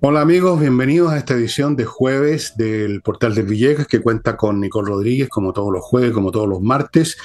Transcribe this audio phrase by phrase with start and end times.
[0.00, 4.60] Hola amigos, bienvenidos a esta edición de jueves del Portal de Villegas que cuenta con
[4.60, 7.18] Nicole Rodríguez como todos los jueves, como todos los martes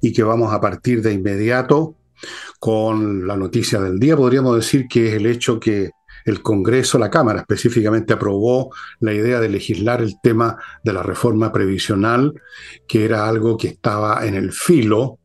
[0.00, 1.94] y que vamos a partir de inmediato
[2.58, 4.16] con la noticia del día.
[4.16, 5.92] Podríamos decir que es el hecho que
[6.24, 11.52] el Congreso, la Cámara específicamente, aprobó la idea de legislar el tema de la reforma
[11.52, 12.34] previsional,
[12.88, 15.20] que era algo que estaba en el filo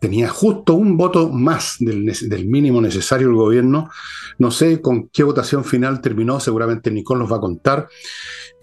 [0.00, 3.90] tenía justo un voto más del, mínimo necesario el gobierno.
[4.38, 7.88] No sé con qué votación final terminó, seguramente Nicole nos va a contar.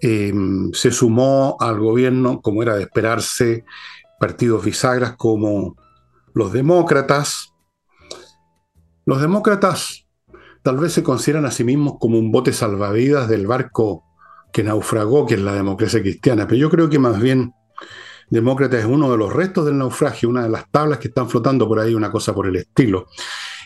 [0.00, 3.64] Em, se sumó al gobierno, como era de esperarse,
[4.18, 5.76] partidos bisagras como
[6.34, 7.52] los demócratas.
[9.04, 10.06] Los demócratas
[10.62, 14.04] tal vez se consideran a sí mismos como un bote salvavidas del barco
[14.52, 17.52] que naufragó, que es la democracia cristiana, pero yo creo que más bien
[18.30, 21.66] demócrata es uno de los restos del naufragio, una de las tablas que están flotando
[21.68, 23.06] por ahí, una cosa por el estilo.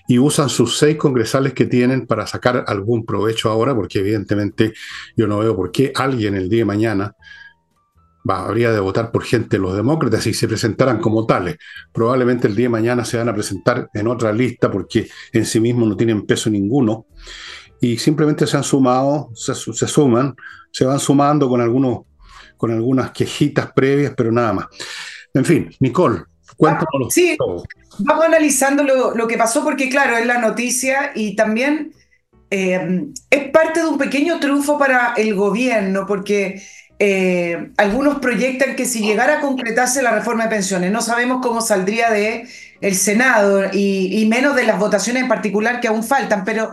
[0.08, 4.72] Y usan sus seis congresales que tienen para sacar algún provecho ahora, porque evidentemente
[5.16, 7.14] yo no veo por qué alguien el día de mañana
[8.28, 11.56] habría de votar por gente los demócratas y se presentaran como tales.
[11.92, 15.60] Probablemente el día de mañana se van a presentar en otra lista porque en sí
[15.60, 17.06] mismos no tienen peso ninguno
[17.80, 20.34] y simplemente se han sumado, se suman,
[20.70, 22.00] se van sumando con algunos
[22.60, 24.66] con algunas quejitas previas, pero nada más.
[25.32, 26.24] En fin, Nicole,
[26.58, 27.38] cuéntanos ah, sí,
[28.00, 31.94] Vamos analizando lo, que pasó porque, claro, es la noticia y también
[32.50, 36.62] eh, es parte de un pequeño triunfo para el gobierno, porque
[36.98, 41.62] eh, algunos proyectan que si llegara a concretarse la reforma de pensiones, no sabemos cómo
[41.62, 42.46] saldría de
[42.82, 46.72] el Senado y, y menos de las votaciones en particular que aún faltan, pero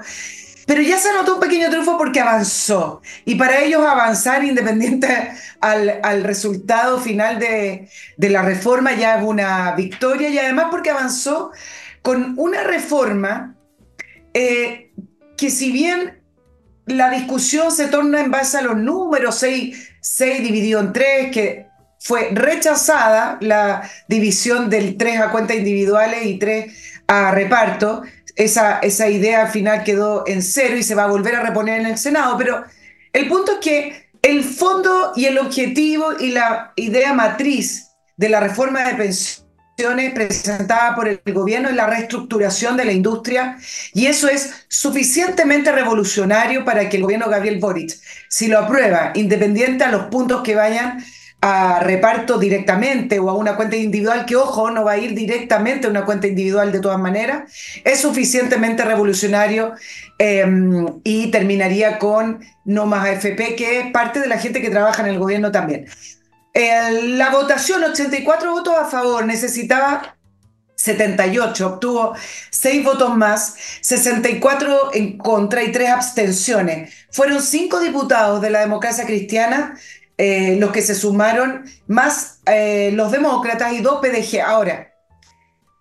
[0.68, 3.02] pero ya se notó un pequeño triunfo porque avanzó.
[3.24, 9.24] Y para ellos avanzar independiente al, al resultado final de, de, la reforma ya es
[9.24, 11.52] una victoria y además porque avanzó
[12.02, 13.56] con una reforma
[14.34, 14.92] eh,
[15.38, 16.22] que si bien
[16.86, 21.68] la discusión se torna en base a los números, 6, 6 dividido en 3, que
[22.00, 28.04] fue rechazada la división del 3 a cuentas individuales y 3 a reparto,
[28.38, 31.82] esa, esa idea al final quedó en cero y se va a volver a reponer
[31.82, 32.64] en el Senado, pero
[33.12, 38.40] el punto es que el fondo y el objetivo y la idea matriz de la
[38.40, 43.58] reforma de pensiones presentada por el gobierno es la reestructuración de la industria
[43.94, 47.94] y eso es suficientemente revolucionario para que el gobierno Gabriel Boric,
[48.30, 51.04] si lo aprueba, independiente a los puntos que vayan
[51.50, 55.88] a reparto directamente o a una cuenta individual, que ojo, no va a ir directamente
[55.88, 57.54] a una cuenta individual de todas maneras,
[57.86, 59.74] es suficientemente revolucionario
[60.18, 65.02] em, y terminaría con no más AFP, que es parte de la gente que trabaja
[65.04, 65.86] en el gobierno también.
[66.54, 70.18] la votación, 84 votos a favor, necesitaba
[70.76, 72.14] 78, obtuvo
[72.50, 76.94] 6 votos más, 64 en contra y 3 abstenciones.
[77.12, 79.76] Fueron 5 diputados de la democracia cristiana
[80.18, 84.42] eh, los que se sumaron, más eh, los demócratas y dos PDG.
[84.42, 84.94] Ahora,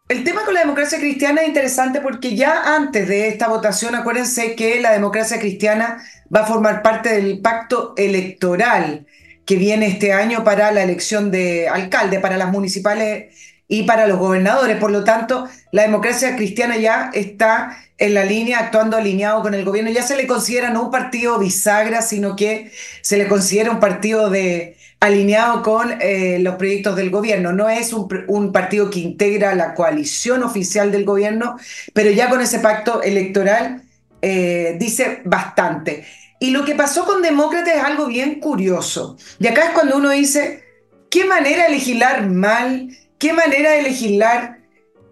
[0.09, 4.55] el tema con la democracia cristiana es interesante porque ya antes de esta votación, acuérdense
[4.55, 6.03] que la democracia cristiana
[6.35, 9.07] va a formar parte del pacto electoral
[9.45, 13.35] que viene este año para la elección de alcalde, para las municipales
[13.69, 14.77] y para los gobernadores.
[14.79, 19.65] Por lo tanto, la democracia cristiana ya está en la línea, actuando alineado con el
[19.65, 19.91] gobierno.
[19.91, 22.71] Ya se le considera no un partido bisagra, sino que
[23.03, 27.53] se le considera un partido de, alineado con eh, los proyectos del gobierno.
[27.53, 31.57] No es un, partido que integra la coalición oficial del gobierno,
[31.93, 33.83] pero ya con ese pacto electoral
[34.23, 36.05] eh, dice bastante.
[36.39, 39.17] Y lo que pasó con Demócratas es algo bien curioso.
[39.39, 40.65] Y acá es cuando uno dice,
[41.11, 42.91] ¿qué manera de legislar mal?
[43.19, 44.59] Qué manera de legislar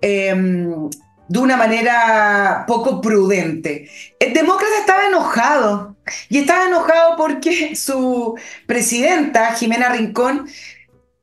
[0.00, 0.90] em,
[1.28, 3.88] de una manera poco prudente.
[4.18, 5.96] El demócrata estaba enojado
[6.28, 10.46] y estaba enojado porque su presidenta, Jimena Rincón,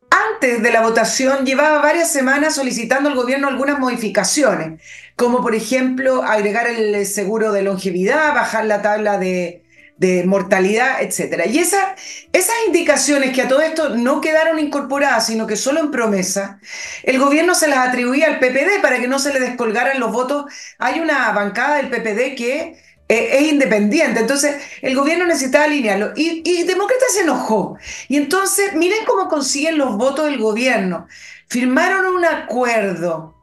[0.09, 4.81] antes de la votación llevaba varias semanas solicitando al gobierno algunas modificaciones,
[5.15, 9.60] como por ejemplo agregar el seguro de longevidad, bajar la tabla de,
[10.01, 11.45] de mortalidad, etc.
[11.45, 11.95] Y esa,
[12.33, 16.59] esas indicaciones que a todo esto no quedaron incorporadas, sino que solo en promesa,
[17.03, 20.51] el gobierno se las atribuía al PPD para que no se le descolgaran los votos.
[20.79, 26.13] Hay una bancada del PPD que eh, es independiente, entonces el gobierno necesitaba alinearlo.
[26.15, 27.77] Y, y Demócrata se enojó.
[28.07, 31.05] Y entonces, miren cómo consiguen los votos del gobierno.
[31.47, 33.35] Firmaron un acuerdo,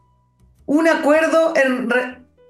[0.66, 1.88] un acuerdo en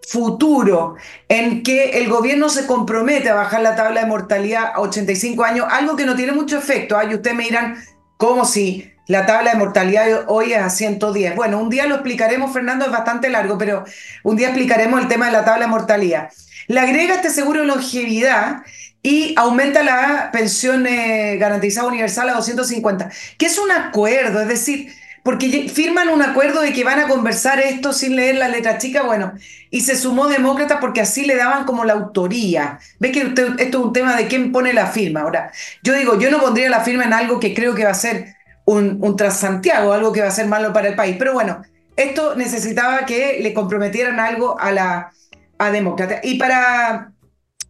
[0.08, 0.96] futuro
[1.28, 5.66] en que el gobierno se compromete a bajar la tabla de mortalidad a 85 años,
[5.70, 6.96] algo que no tiene mucho efecto.
[6.96, 7.04] ¿ah?
[7.04, 7.76] Y ustedes me dirán,
[8.16, 11.36] ¿cómo si la tabla de mortalidad hoy es a 110?
[11.36, 13.84] Bueno, un día lo explicaremos, Fernando, es bastante largo, pero
[14.22, 16.30] un día explicaremos el tema de la tabla de mortalidad.
[16.68, 18.62] Le agrega este seguro de longevidad
[19.02, 24.92] y aumenta la pensión eh, garantizada universal a 250, que es un acuerdo, es decir,
[25.28, 29.02] porque firman un acuerdo de que van a conversar esto sin leer la letra chica,
[29.02, 29.34] bueno,
[29.68, 32.78] y se sumó demócrata porque así le daban como la autoría.
[32.98, 35.20] ¿Ves que esto es un tema de quién pone la firma?
[35.20, 35.52] Ahora,
[35.82, 38.36] yo digo, yo no pondría la firma en algo que creo que va a ser
[38.64, 41.60] un, un Transantiago, algo que va a ser malo para el país, pero bueno,
[41.94, 45.12] esto necesitaba que le comprometieran algo a la
[45.58, 46.20] a demócrata.
[46.22, 47.12] Y para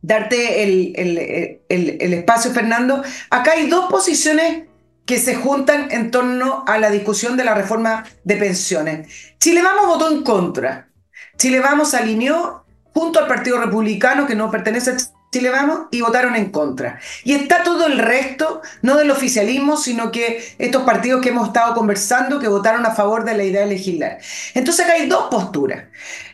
[0.01, 0.93] darte el,
[1.69, 3.03] el, espacio, Fernando.
[3.31, 4.68] Acá hay dos posiciones
[5.09, 9.09] que se juntan en torno a la discusión de la reforma de pensiones.
[9.41, 10.91] Chile Vamos votó en contra.
[11.39, 14.97] Chile Vamos alineó junto al Partido Republicano, que no pertenece a
[15.33, 17.01] Chile Vamos, y votaron en contra.
[17.25, 21.75] Y está todo el resto, no del oficialismo, sino que estos partidos que hemos estado
[21.75, 24.19] conversando, que votaron a favor de la idea de legislar.
[24.53, 25.85] Entonces acá hay dos posturas.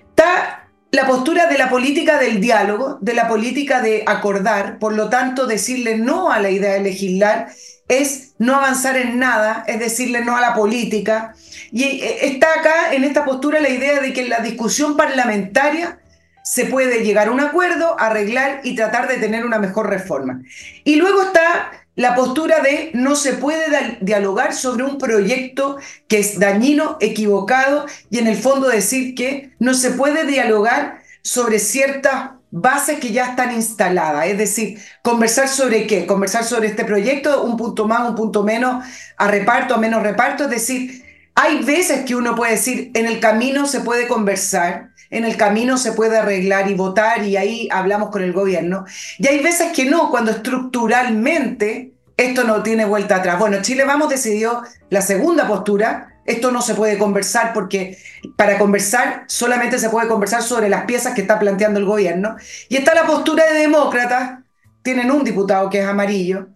[0.01, 5.09] Está la postura de la política del diálogo, de la política de acordar, por lo
[5.09, 7.53] tanto decirle no a la idea de legislar
[7.89, 11.35] es no avanzar en nada, es decirle no a la política.
[11.71, 15.99] Y eh, está acá en esta postura la idea de que en la discusión parlamentaria
[16.45, 20.43] se puede llegar a un acuerdo, arreglar y tratar de tener una mejor reforma.
[20.85, 25.79] Y luego está la postura de no se puede dialogar sobre un proyecto
[26.09, 31.59] que es dañino, equivocado y en el fondo decir que no se puede dialogar sobre
[31.59, 34.27] ciertas bases que ya están instaladas.
[34.27, 36.07] Es decir, conversar sobre qué?
[36.07, 38.85] Conversar sobre este proyecto, un punto más, un punto menos,
[39.17, 40.45] a reparto, a menos reparto.
[40.45, 41.05] Es decir,
[41.35, 45.77] hay veces que uno puede decir, en el camino se puede conversar, en el camino
[45.77, 48.85] se puede arreglar y votar y ahí hablamos con el gobierno.
[49.19, 53.41] Y hay veces que no, cuando estructuralmente esto no tiene vuelta atrás.
[53.41, 56.14] Bueno, Chile Vamos decidió la segunda postura.
[56.27, 57.99] Esto no se puede conversar porque
[58.37, 62.37] para conversar solamente se puede conversar sobre las piezas que está planteando el gobierno.
[62.69, 64.41] Y está la postura de demócratas.
[64.83, 66.49] Tienen un diputado que es amarillo.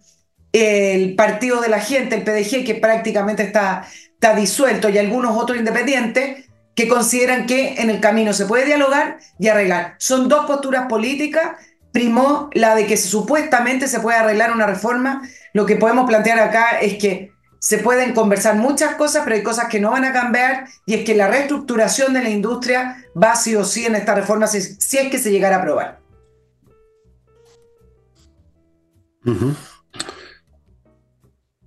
[0.51, 5.59] El Partido de la Gente, el PDG, que prácticamente está, está disuelto, y algunos otros
[5.59, 6.45] independientes
[6.75, 9.95] que consideran que en el camino se puede dialogar y arreglar.
[9.99, 11.57] Son dos posturas políticas.
[11.91, 15.21] Primó la de que supuestamente se puede arreglar una reforma.
[15.53, 19.67] Lo que podemos plantear acá es que se pueden conversar muchas cosas, pero hay cosas
[19.67, 23.55] que no van a cambiar y es que la reestructuración de la industria va sí
[23.55, 25.99] o sí en esta reforma si, es que se llegara a aprobar.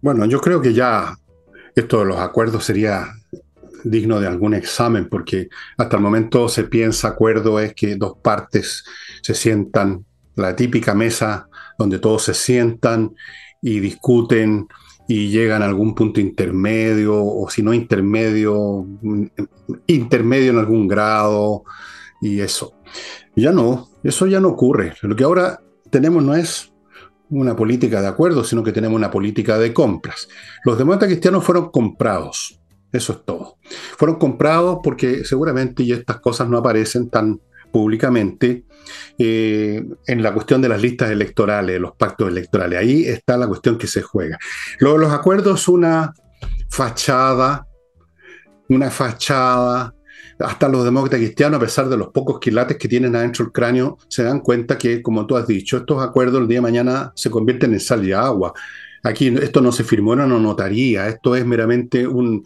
[0.00, 1.14] Bueno, yo creo que ya
[1.76, 3.12] esto de los acuerdos sería
[3.84, 8.84] digno de algún examen, porque hasta el momento se piensa, acuerdo es que dos partes
[9.22, 10.04] se sientan,
[10.34, 11.48] la típica mesa
[11.78, 13.14] donde todos se sientan
[13.60, 14.66] y discuten
[15.08, 18.86] y llegan a algún punto intermedio, o si no intermedio,
[19.86, 21.64] intermedio en algún grado,
[22.20, 22.74] y eso.
[23.34, 24.94] Ya no, eso ya no ocurre.
[25.02, 25.60] Lo que ahora
[25.90, 26.72] tenemos no es
[27.30, 30.28] una política de acuerdo, sino que tenemos una política de compras.
[30.64, 32.62] Los demócratas cristianos fueron comprados
[32.92, 33.56] eso es todo.
[33.96, 37.40] Fueron comprados porque seguramente, y estas cosas no aparecen tan
[37.72, 38.64] públicamente,
[39.18, 42.78] eh, en la cuestión de las listas electorales, los pactos electorales.
[42.78, 44.38] Ahí está la cuestión que se juega.
[44.78, 46.12] Lo, los acuerdos, una
[46.68, 47.66] fachada,
[48.68, 49.94] una fachada.
[50.38, 53.98] Hasta los demócratas cristianos, a pesar de los pocos quilates que tienen adentro el cráneo,
[54.08, 57.30] se dan cuenta que, como tú has dicho, estos acuerdos el día de mañana se
[57.30, 58.52] convierten en sal y agua.
[59.04, 62.44] Aquí esto no se firmó en una notaría, esto es meramente un,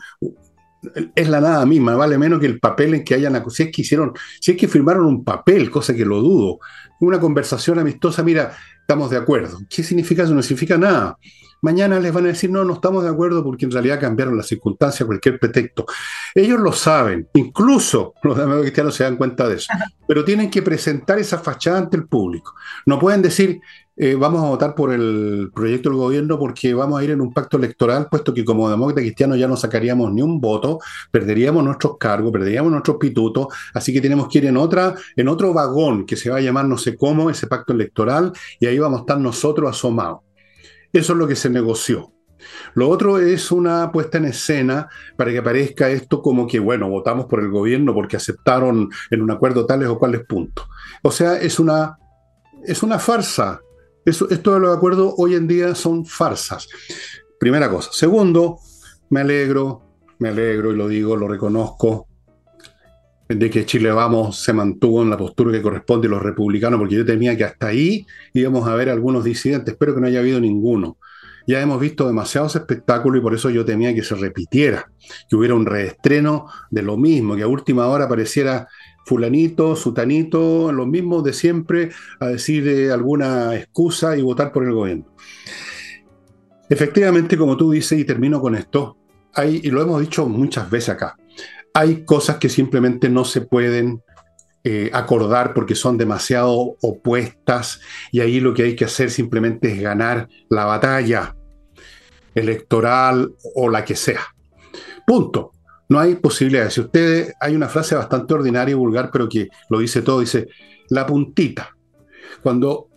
[1.15, 3.83] es la nada misma, vale menos que el papel en que hayan si es que
[3.83, 6.59] hicieron, si es que firmaron un papel, cosa que lo dudo,
[7.01, 9.59] una conversación amistosa, mira, estamos de acuerdo.
[9.69, 10.35] ¿Qué significa eso?
[10.35, 11.19] No significa nada.
[11.63, 14.47] Mañana les van a decir, no, no estamos de acuerdo porque en realidad cambiaron las
[14.47, 15.87] circunstancias, cualquier pretexto.
[16.35, 19.73] Ellos lo saben, incluso los demás cristianos se dan cuenta de eso,
[20.07, 22.55] pero tienen que presentar esa fachada ante el público.
[22.85, 23.61] No pueden decir,
[23.99, 27.33] eh, vamos a votar por el proyecto del gobierno porque vamos a ir en un
[27.33, 30.79] pacto electoral, puesto que como demócrata cristiano ya no sacaríamos ni un voto,
[31.11, 35.55] perderíamos nuestros cargos, perderíamos nuestros pitutos, así que tenemos que ir en otra, en otro
[35.55, 38.99] vagón que se va a llamar no sé cómo, ese pacto electoral, y ahí vamos
[38.99, 40.21] a estar nosotros asomados.
[40.93, 42.13] Eso es lo que se negoció.
[42.75, 47.25] Lo otro es una puesta en escena para que parezca esto como que, bueno, votamos
[47.27, 50.67] por el gobierno porque aceptaron en un acuerdo tales o cuales puntos.
[51.03, 51.99] O sea, es una,
[52.65, 53.61] es una farsa
[54.07, 56.69] esto de los acuerdos hoy en día son farsas.
[57.39, 57.91] Primera cosa.
[57.93, 58.59] Segundo,
[59.11, 59.83] me alegro,
[60.19, 62.07] me alegro y lo digo, lo reconozco,
[63.29, 66.95] de que Chile Vamos se mantuvo en la postura que corresponde a los republicanos, porque
[66.95, 69.73] yo temía que hasta ahí íbamos a ver algunos disidentes.
[69.73, 70.99] Espero que no haya habido ninguno.
[71.49, 74.91] Ya hemos visto demasiados espectáculos y por eso yo temía que se repitiera,
[75.29, 78.69] que hubiera un reestreno de lo mismo, que a última hora apareciera
[79.07, 84.73] fulanito, sutanito, lo mismo de siempre, a decir eh, alguna excusa y votar por el
[84.73, 85.07] gobierno.
[86.69, 88.97] Efectivamente, como tú dices, y termino con esto,
[89.45, 91.17] y lo hemos dicho muchas veces acá,
[91.73, 94.03] hay cosas que simplemente no se pueden
[94.65, 99.81] eh, acordar porque son demasiado opuestas y ahí lo que hay que hacer simplemente es
[99.81, 101.37] ganar la batalla
[102.35, 104.23] electoral o la que sea.
[105.07, 105.53] Punto.
[105.89, 106.69] No hay posibilidad.
[106.71, 110.49] Si ustedes, hay una frase bastante ordinaria y vulgar, pero que lo dice todo, dice,
[110.89, 111.77] la puntita.
[112.43, 112.89] Cuando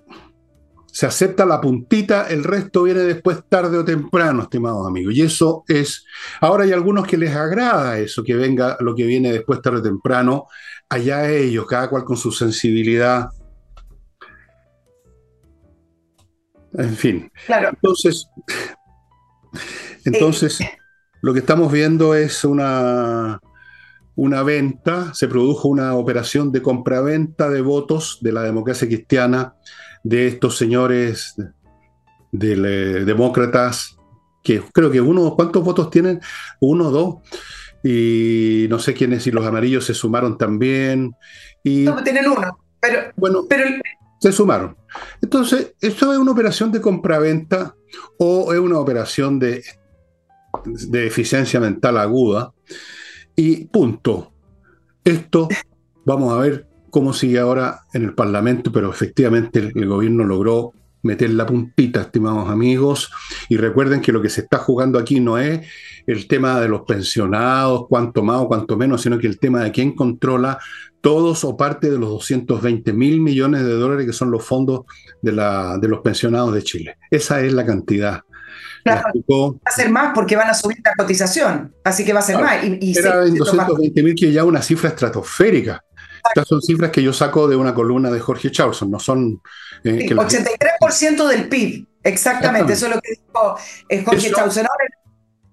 [0.92, 5.14] se acepta la puntita, el resto viene después tarde o temprano, estimados amigos.
[5.16, 6.06] Y eso es,
[6.42, 9.84] ahora hay algunos que les agrada eso, que venga lo que viene después tarde o
[9.84, 10.48] temprano,
[10.90, 13.30] allá ellos, cada cual con su sensibilidad.
[16.74, 17.32] En fin.
[17.46, 17.70] Claro.
[17.70, 18.28] Entonces,
[20.06, 20.79] entonces eh,
[21.22, 23.40] lo que estamos viendo es una,
[24.16, 29.56] una venta, se produjo una operación de compraventa de votos de la democracia cristiana
[30.04, 31.36] de estos señores
[32.32, 33.98] de, demócratas,
[34.44, 36.22] que creo que uno, ¿cuántos votos tienen?
[36.60, 37.16] Uno, dos.
[37.84, 41.14] Y no sé quiénes, si los amarillos se sumaron también.
[41.64, 43.64] Y, no, tienen uno, pero, bueno, pero
[44.20, 44.76] se sumaron.
[45.22, 47.76] Entonces, ¿esto es una operación de compraventa
[48.18, 49.64] o es una operación de
[50.66, 52.54] de eficiencia mental aguda.
[53.36, 54.32] Y punto.
[55.04, 55.48] Esto
[56.06, 61.30] vamos a ver cómo sigue ahora en el Parlamento, pero efectivamente el, gobierno logró meter
[61.30, 63.10] la puntita, estimados amigos,
[63.48, 65.66] y recuerden que lo que se está jugando aquí no es
[66.06, 69.72] el tema de los pensionados, cuánto más o cuánto menos, sino que el tema de
[69.72, 70.60] quién controla
[71.02, 74.82] todos o parte de los 220 mil millones de dólares que son los fondos
[75.22, 76.98] de, la, de los pensionados de Chile.
[77.10, 78.24] Esa es la cantidad
[78.86, 82.40] va a ser más porque van a subir la cotización, así que va a ser
[82.40, 82.64] más.
[82.64, 85.84] Y, era en 220 mil que ya una cifra estratosférica.
[86.28, 89.42] Estas son cifras que yo saco de una columna de Jorge Charlson, no son...
[89.84, 93.56] Eh, 83% del PIB, exactamente, eso es lo que dijo
[93.88, 94.66] eh, Jorge Charlson.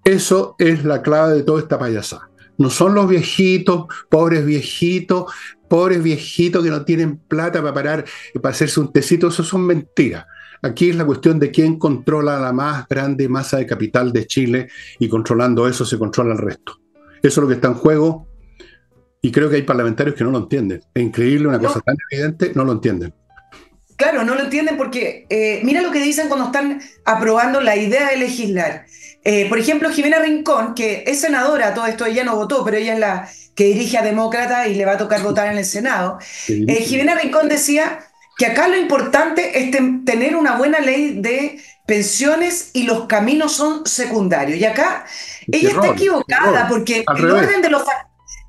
[0.03, 2.29] Eso es la clave de toda esta payasada.
[2.57, 5.31] No son los viejitos, pobres viejitos,
[5.67, 8.05] pobres viejitos que no tienen plata para parar,
[8.41, 10.25] para hacerse un tecito, eso son mentiras.
[10.61, 14.69] Aquí es la cuestión de quién controla la más grande masa de capital de Chile
[14.99, 16.79] y controlando eso se controla el resto.
[17.21, 18.27] Eso es lo que está en juego
[19.21, 20.81] y creo que hay parlamentarios que no lo entienden.
[20.93, 23.13] Es increíble, una cosa tan evidente, no lo entienden.
[23.95, 28.11] Claro, no lo entienden porque eh, mira lo que dicen cuando están aprobando la idea
[28.11, 28.85] de legislar.
[29.23, 32.93] Eh, por ejemplo, Jimena Rincón, que es senadora, todo esto ella no votó, pero ella
[32.93, 36.19] es la que dirige a Demócrata y le va a tocar votar en el Senado.
[36.47, 37.99] Eh, Jimena Rincón decía
[38.37, 39.71] que acá lo importante es
[40.05, 44.59] tener una buena ley de pensiones y los caminos son secundarios.
[44.59, 45.05] Y acá
[45.51, 47.83] ella está equivocada porque el orden de los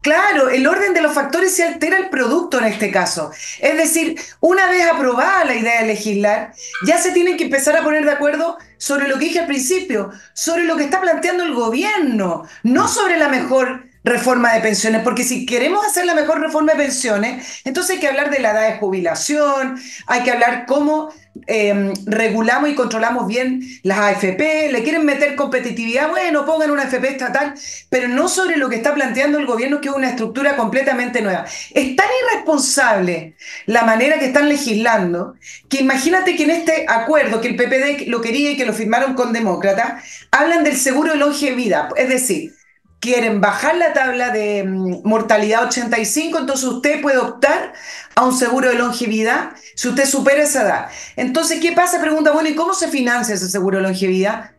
[0.01, 3.33] Claro, el orden de los factores se altera el producto en este caso.
[3.59, 6.53] Es decir, una vez aprobada la idea de legislar,
[6.87, 10.13] ya se tienen que empezar a poner de acuerdo sobre lo que dije al principio,
[10.35, 15.25] sobre lo que está planteando el gobierno, no sobre la mejor reforma de pensiones, porque
[15.25, 18.69] si queremos hacer la mejor reforma de pensiones, entonces hay que hablar de la edad
[18.69, 21.13] de jubilación, hay que hablar cómo
[21.47, 27.09] em, regulamos y controlamos bien las AFP, le quieren meter competitividad, bueno, pongan una AFP
[27.09, 27.55] estatal,
[27.89, 31.45] pero no sobre lo que está planteando el gobierno, que es una estructura completamente nueva.
[31.73, 33.37] Es tan irresponsable
[33.67, 35.35] la manera que están legislando,
[35.69, 39.15] que imagínate que en este acuerdo que el PPD lo quería y que lo firmaron
[39.15, 42.58] con demócratas, hablan del seguro de longevidad, es decir,
[43.01, 47.73] quieren bajar la tabla de mm, mortalidad 85, entonces usted puede optar
[48.15, 50.89] a un seguro de longevidad si usted supera esa edad.
[51.17, 52.01] Entonces, ¿qué pasa?
[52.01, 54.51] Pregunta, bueno, ¿y cómo se financia ese seguro de longevidad?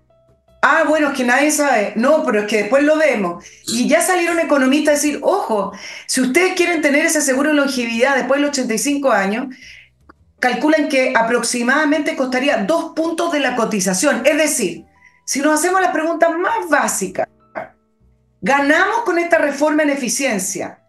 [0.62, 1.94] Ah, bueno, es que nadie sabe.
[1.96, 3.46] No, pero es que después lo vemos.
[3.68, 5.72] Y ya salieron economistas a decir, ojo,
[6.06, 9.48] si ustedes quieren tener ese seguro de longevidad después de los 85 años,
[10.40, 14.22] calculan que aproximadamente costaría dos puntos de la cotización.
[14.26, 14.86] Es decir,
[15.26, 17.29] si nos hacemos las preguntas más básicas,
[18.42, 20.80] Ganamos con esta reforma en eficiencia.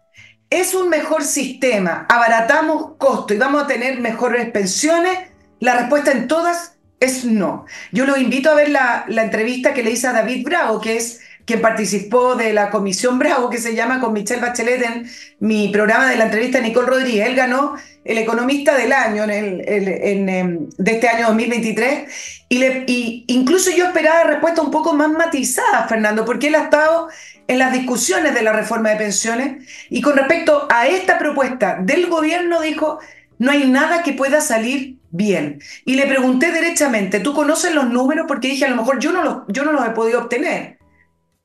[0.49, 5.17] Es un mejor sistema, abaratamos costo y vamos a tener mejores pensiones.
[5.59, 7.65] La respuesta en todas es no.
[7.91, 11.21] Yo los invito a ver la, entrevista que le hice a David Bravo, que es
[11.45, 16.09] quien participó de la comisión Bravo, que se llama con Michelle Bachelet en mi programa
[16.09, 17.27] de la entrevista a Nicole Rodríguez.
[17.27, 23.25] Él ganó el economista del año en em, de este año 2023 y, le, y
[23.27, 27.09] incluso yo esperaba respuesta un poco más matizada, Fernando, porque él ha estado
[27.51, 32.07] en las discusiones de la reforma de pensiones y con respecto a esta propuesta del
[32.07, 32.99] gobierno dijo,
[33.39, 35.61] no hay nada que pueda salir bien.
[35.83, 38.25] Y le pregunté derechamente, ¿tú conoces los números?
[38.25, 40.77] Porque dije, a lo mejor yo no los, yo no los he podido obtener.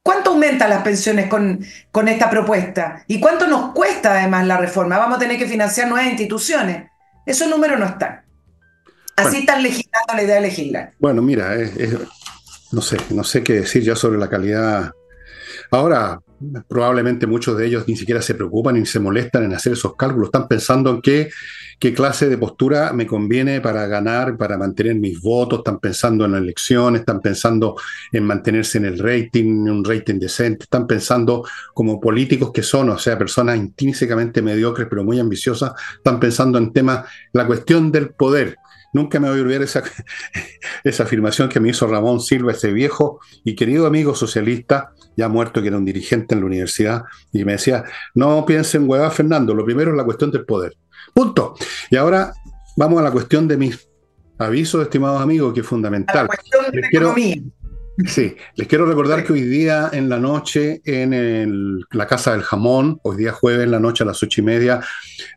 [0.00, 3.04] ¿Cuánto aumentan las pensiones con, con esta propuesta?
[3.08, 4.98] ¿Y cuánto nos cuesta además la reforma?
[4.98, 6.88] Vamos a tener que financiar nuevas instituciones.
[7.26, 8.22] Esos números no están.
[9.16, 10.92] Así están legislando la idea de legislar.
[11.00, 11.56] Bueno, mira,
[12.70, 14.92] no sé, no sé qué decir ya sobre la calidad.
[15.70, 16.20] Ahora,
[16.68, 20.28] probablemente muchos de ellos ni siquiera se preocupan ni se molestan en hacer esos cálculos.
[20.28, 21.30] Están pensando en qué,
[21.78, 25.60] qué clase de postura me conviene para ganar, para mantener mis votos.
[25.60, 27.76] Están pensando en la elección, están pensando
[28.12, 30.64] en mantenerse en el rating, un rating decente.
[30.64, 31.44] Están pensando
[31.74, 35.72] como políticos que son, o sea, personas intrínsecamente mediocres pero muy ambiciosas.
[35.96, 38.56] Están pensando en temas, la cuestión del poder.
[38.96, 39.82] Nunca me voy a olvidar esa,
[40.84, 45.60] esa afirmación que me hizo Ramón Silva, ese viejo y querido amigo socialista, ya muerto,
[45.60, 47.84] que era un dirigente en la universidad, y me decía,
[48.14, 50.78] no piensen hueva Fernando, lo primero es la cuestión del poder.
[51.12, 51.56] Punto.
[51.90, 52.32] Y ahora
[52.78, 53.86] vamos a la cuestión de mis
[54.38, 56.26] avisos, estimados amigos, que es fundamental.
[56.26, 57.36] La cuestión de la economía.
[58.04, 63.00] Sí, les quiero recordar que hoy día en la noche en la Casa del Jamón,
[63.02, 64.80] hoy día jueves en la noche a las ocho y media,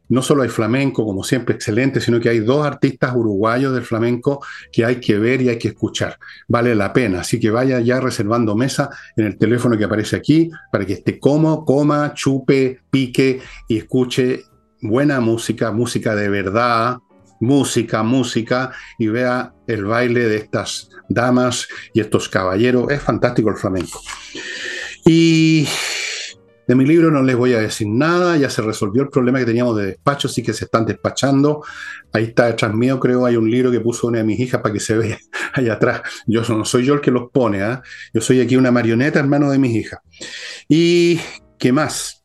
[0.10, 4.46] no solo hay flamenco, como siempre, excelente, sino que hay dos artistas uruguayos del flamenco
[4.74, 6.20] que hay que ver y hay que escuchar.
[6.50, 10.51] Vale la pena, así que vaya ya reservando mesa en el teléfono que aparece aquí
[10.70, 13.39] para que esté como, coma, chupe, pique
[13.70, 14.44] y escuche
[14.82, 16.98] buena música, música de verdad,
[17.39, 22.89] música, música, y vea el baile de estas damas y estos caballeros.
[22.91, 24.01] Es fantástico el flamenco.
[25.05, 25.67] Y
[26.69, 29.46] de mi libro no les voy a decir nada, ya se resolvió el problema que
[29.46, 31.63] teníamos de despacho, sí que se están despachando.
[32.13, 34.72] Ahí está detrás mío, creo, hay un libro que puso una de mis hijas para
[34.72, 35.17] que se vea
[35.55, 36.01] allá atrás.
[36.27, 37.81] Yo no soy yo el que los pone, ¿ah?
[38.13, 40.00] yo soy aquí una marioneta, hermano de mis hijas.
[40.67, 41.19] ¿Y
[41.58, 42.24] qué más?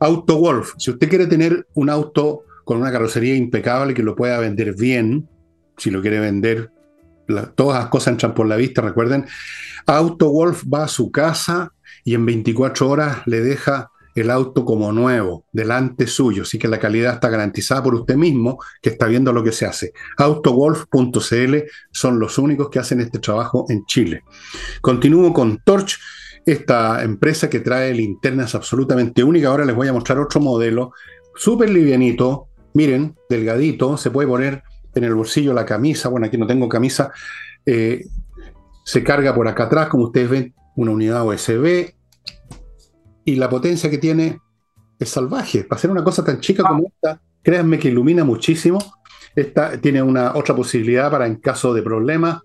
[0.00, 0.72] Auto Wolf.
[0.78, 5.28] Si usted quiere tener un auto con una carrocería impecable que lo pueda vender bien,
[5.76, 6.72] si lo quiere vender,
[7.54, 9.24] todas las cosas entran por la vista, recuerden.
[9.86, 14.90] Auto Wolf va a su casa y en 24 horas le deja el auto como
[14.90, 19.32] nuevo, delante suyo, así que la calidad está garantizada por usted mismo que está viendo
[19.32, 19.92] lo que se hace.
[20.16, 21.56] Autowolf.cl
[21.92, 24.24] son los únicos que hacen este trabajo en Chile.
[24.80, 26.00] Continúo con Torch,
[26.44, 29.50] esta empresa que trae linternas absolutamente únicas.
[29.50, 30.92] Ahora les voy a mostrar otro modelo,
[31.36, 32.45] súper livianito,
[32.76, 34.62] miren, delgadito, se puede poner
[34.94, 37.10] en el bolsillo la camisa, bueno, aquí no tengo camisa,
[37.64, 38.04] eh,
[38.84, 41.94] se carga por acá atrás, como ustedes ven, una unidad USB,
[43.24, 44.38] y la potencia que tiene
[44.98, 45.64] es salvaje.
[45.64, 48.78] Para hacer una cosa tan chica como esta, créanme que ilumina muchísimo.
[49.34, 52.42] Esta tiene una otra posibilidad para en caso de problemas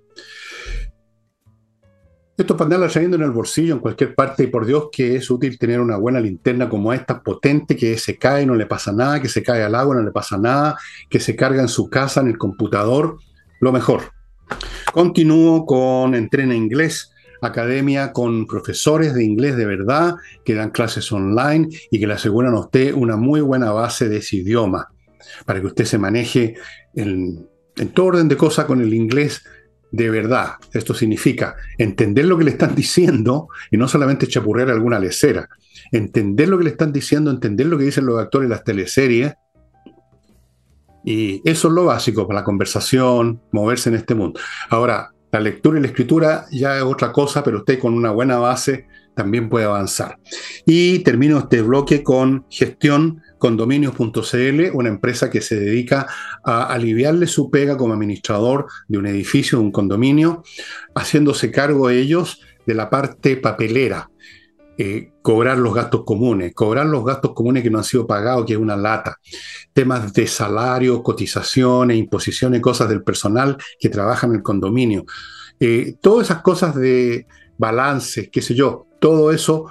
[2.41, 5.29] esto para andarla trayendo en el bolsillo, en cualquier parte, y por Dios que es
[5.29, 9.21] útil tener una buena linterna como esta, potente, que se cae, no le pasa nada,
[9.21, 10.77] que se cae al agua, no le pasa nada,
[11.09, 13.17] que se carga en su casa, en el computador,
[13.59, 14.11] lo mejor.
[14.93, 21.69] Continúo con Entrena Inglés, academia con profesores de inglés de verdad, que dan clases online
[21.89, 24.89] y que le aseguran a usted una muy buena base de ese idioma,
[25.45, 26.55] para que usted se maneje
[26.93, 29.43] en, en todo orden de cosas con el inglés
[29.91, 30.53] de verdad.
[30.73, 35.49] Esto significa entender lo que le están diciendo y no solamente chapurrear alguna lecera.
[35.91, 39.33] Entender lo que le están diciendo, entender lo que dicen los actores en las teleseries.
[41.03, 44.39] Y eso es lo básico para la conversación, moverse en este mundo.
[44.69, 48.37] Ahora, la lectura y la escritura ya es otra cosa, pero usted con una buena
[48.37, 50.17] base también puede avanzar.
[50.65, 56.05] Y termino este bloque con gestión condominios.cl, una empresa que se dedica
[56.43, 60.43] a aliviarle su pega como administrador de un edificio, de un condominio,
[60.93, 64.11] haciéndose cargo ellos de la parte papelera.
[64.77, 68.53] Eh, cobrar los gastos comunes, cobrar los gastos comunes que no han sido pagados, que
[68.53, 69.17] es una lata,
[69.73, 75.05] temas de salario, cotizaciones, imposiciones, cosas del personal que trabaja en el condominio.
[75.59, 77.25] Eh, todas esas cosas de
[77.57, 79.65] balance, qué sé yo, todo eso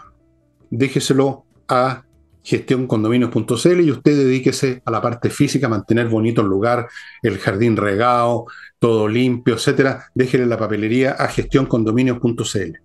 [0.71, 2.05] déjeselo a
[2.43, 6.89] gestioncondominios.cl y usted dedíquese a la parte física, mantener bonito el lugar,
[7.23, 8.47] el jardín regado,
[8.79, 10.07] todo limpio, etcétera.
[10.15, 12.79] Déjele la papelería a gestioncondominios.cl.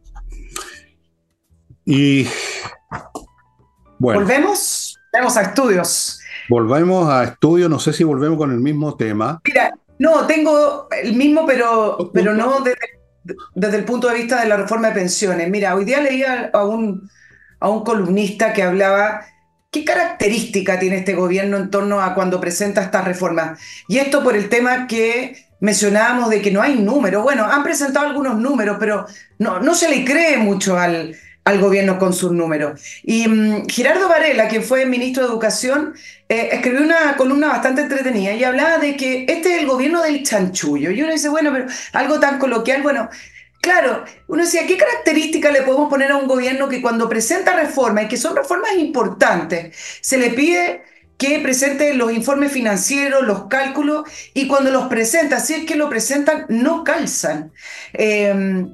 [1.86, 2.28] Y
[4.00, 4.22] bueno.
[4.22, 5.00] ¿Volvemos?
[5.14, 6.20] Vamos a estudios.
[6.50, 9.40] Volvemos a estudios, no sé si volvemos con el mismo tema.
[9.46, 14.50] Mira, no, tengo el mismo, pero, pero no desde, desde, el punto de vista de
[14.50, 15.50] la reforma de pensiones.
[15.50, 17.10] Mira, hoy día leía a un,
[17.60, 19.26] a un columnista que hablaba
[19.76, 23.60] ¿Qué característica tiene este gobierno en torno a cuando presenta estas reformas?
[23.90, 27.24] Y esto por el tema que mencionábamos de que no hay números.
[27.24, 29.06] Bueno, han presentado algunos números, pero
[29.38, 32.80] no, no se le cree mucho al, al gobierno con sus números.
[33.04, 35.94] Y mm, Gerardo Varela, que fue ministro de Educación,
[36.30, 40.24] eh, escribió una columna bastante entretenida y hablaba de que este es el gobierno del
[40.24, 40.90] chanchullo.
[40.92, 43.10] Y uno dice, bueno, pero algo tan coloquial, bueno,
[43.62, 48.06] claro, uno decía, ¿qué característica le podemos poner a un gobierno que cuando presenta reformas,
[48.06, 50.84] y que son reformas importantes, se le pide
[51.18, 55.90] que presente los informes financieros, los cálculos, y cuando los presenta, si es que lo
[55.90, 57.54] presentan, no calzan.
[57.94, 58.66] Eh,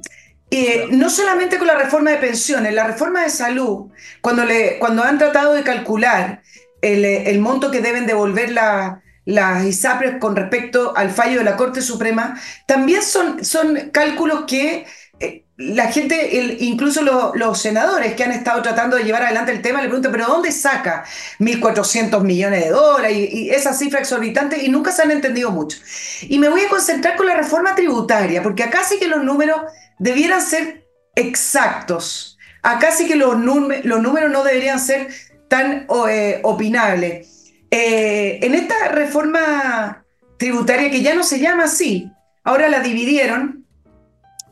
[0.54, 3.90] eh, no solamente con la reforma de pensiones, la reforma de salud,
[4.20, 6.42] cuando, le, cuando han tratado de calcular
[6.82, 11.58] el, el monto que deben devolver la, las ISAPRES con respecto al fallo de la
[11.58, 14.86] Corte Suprema, también son, son cálculos que
[15.20, 17.04] eh, la gente, incluso
[17.36, 20.52] los senadores que han estado tratando de llevar adelante el tema, le preguntan, pero ¿dónde
[20.52, 21.06] saca
[21.40, 24.64] 1.400 millones de dólares y, esa cifra exorbitante?
[24.64, 25.78] Y nunca se han entendido mucho.
[26.24, 29.62] Y me voy a concentrar con la reforma tributaria, porque acá sí que los números
[30.00, 32.40] debieran ser exactos.
[32.64, 33.36] Acá sí que los,
[33.84, 35.10] los números no deberían ser
[35.48, 37.28] tan eh, opinables.
[37.72, 40.06] Eh, en esta reforma
[40.38, 42.12] tributaria, que ya no se llama así,
[42.44, 43.66] ahora la dividieron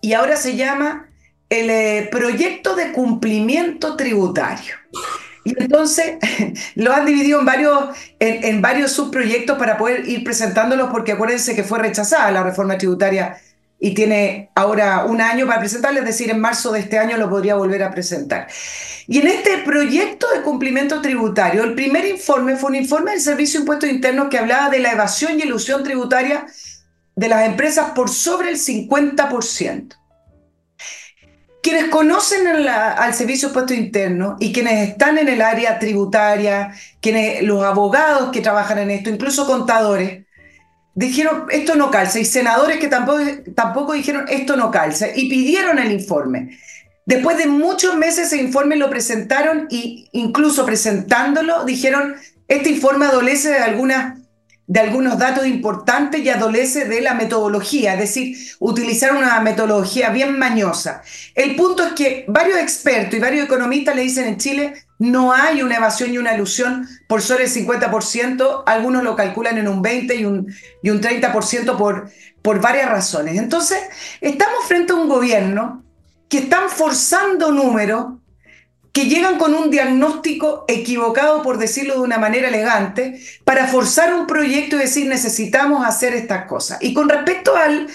[0.01, 1.09] y ahora se llama
[1.49, 4.75] el eh, proyecto de cumplimiento tributario.
[5.43, 6.17] Y entonces
[6.75, 11.55] lo han dividido en varios, en, en varios subproyectos para poder ir presentándolos, porque acuérdense
[11.55, 13.37] que fue rechazada la reforma tributaria
[13.79, 17.29] y tiene ahora un año para presentarlo, es decir, en marzo de este año lo
[17.29, 18.47] podría volver a presentar.
[19.07, 23.59] Y en este proyecto de cumplimiento tributario, el primer informe fue un informe del Servicio
[23.59, 26.45] de Impuestos Internos que hablaba de la evasión y ilusión tributaria
[27.15, 29.95] de las empresas por sobre el 50%.
[31.61, 37.43] Quienes conocen al Servicio de Impuestos Internos y quienes están en el área tributaria, quienes,
[37.43, 40.25] los abogados que trabajan en esto, incluso contadores,
[40.99, 43.19] dijeron esto no calza y senadores que tampoco,
[43.55, 46.59] tampoco dijeron esto no calza y pidieron el informe.
[47.05, 52.15] Después de muchos meses ese informe lo presentaron y incluso presentándolo dijeron
[52.49, 54.18] este informe adolece de algunas
[54.69, 60.37] de algunos datos importantes y adolece de la metodología, es decir, utilizar una metodología bien
[60.37, 61.01] mañosa.
[61.33, 65.63] El punto es que varios expertos y varios economistas le dicen en Chile no hay
[65.63, 70.15] una evasión y una ilusión por sobre el 50%, algunos lo calculan en un 20
[70.15, 70.53] y un,
[70.83, 72.11] y un 30% por,
[72.43, 73.39] por varias razones.
[73.39, 73.79] Entonces,
[74.21, 75.83] estamos frente a un gobierno
[76.29, 78.19] que están forzando números
[78.91, 84.27] que llegan con un diagnóstico equivocado, por decirlo de una manera elegante, para forzar un
[84.27, 86.79] proyecto y decir necesitamos hacer estas cosas.
[86.81, 87.87] Y con respecto al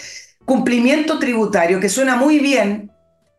[0.44, 2.90] cumplimiento tributario, que suena muy bien,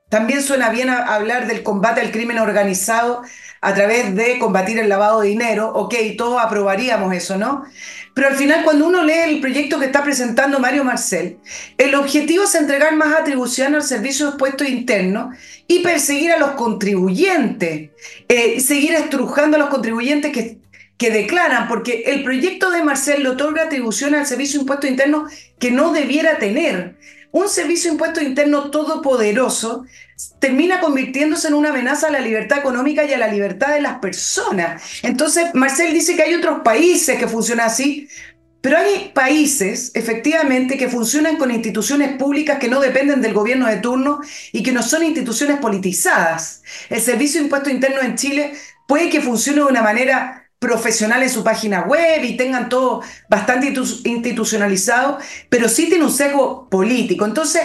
[0.10, 3.24] también suena bien hablar del combate al crimen organizado
[3.66, 7.66] a través de combatir el lavado de dinero, ok, todos aprobaríamos eso, ¿no?
[8.14, 11.40] Pero al final, cuando uno lee el proyecto que está presentando Mario Marcel,
[11.80, 15.36] el objetivo es entregar más atribución al servicio de impuestos internos
[15.68, 17.90] y perseguir a los contribuyentes,
[18.30, 20.60] eh, seguir estrujando a los contribuyentes que,
[20.96, 25.34] que declaran, porque el proyecto de Marcel le otorga atribución al servicio de impuestos internos
[25.58, 26.98] que no debiera tener.
[27.36, 29.84] Un servicio de impuestos internos todopoderoso
[30.40, 34.00] termina convirtiéndose en una amenaza a la libertad económica y a la libertad de las
[34.00, 34.82] personas.
[35.04, 38.08] Entonces, Marcel dice que hay otros países que funcionan así,
[38.62, 43.80] pero hay países, efectivamente, que funcionan con instituciones públicas que no dependen del gobierno de
[43.80, 44.22] turno
[44.54, 46.64] y que no son instituciones politizadas.
[46.90, 48.54] El Servicio de Impuestos Internos en Chile
[48.88, 53.74] puede que funcione de una manera profesional en su página web y tengan todo bastante
[54.04, 57.26] institucionalizado, pero sí tiene un sesgo político.
[57.26, 57.62] Entonces,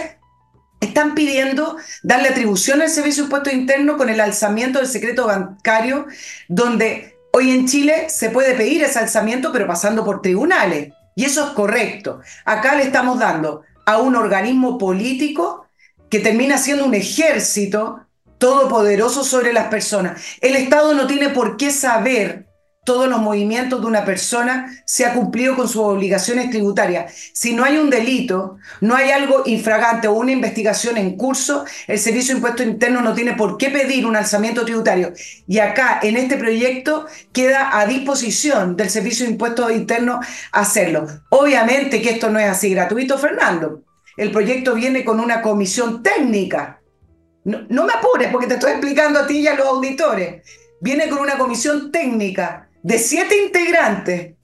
[0.81, 6.07] están pidiendo darle atribución al Servicio de Impuestos Internos con el alzamiento del secreto bancario,
[6.49, 10.93] donde hoy en Chile se puede pedir ese alzamiento, pero pasando por tribunales.
[11.15, 12.21] Y eso es correcto.
[12.45, 15.67] Acá le estamos dando a un organismo político
[16.09, 18.07] que termina siendo un ejército
[18.39, 20.21] todopoderoso sobre las personas.
[20.41, 22.47] El Estado no tiene por qué saber
[22.85, 27.13] todos los movimientos de una persona se ha cumplido con sus obligaciones tributarias.
[27.35, 31.99] Si no hay un delito, no hay algo infragante o una investigación en curso, el
[31.99, 35.13] Servicio de Impuestos Internos no tiene por qué pedir un alzamiento tributario.
[35.47, 41.07] Y acá, en este proyecto, queda a disposición del Servicio de Impuestos Internos hacerlo.
[41.29, 43.83] Obviamente que esto no es así gratuito, Fernando.
[44.17, 46.81] El proyecto viene con una comisión técnica.
[47.45, 50.43] No, no me apures porque te estoy explicando a ti y a los auditores.
[50.81, 54.35] Viene con una comisión técnica de siete integrantes,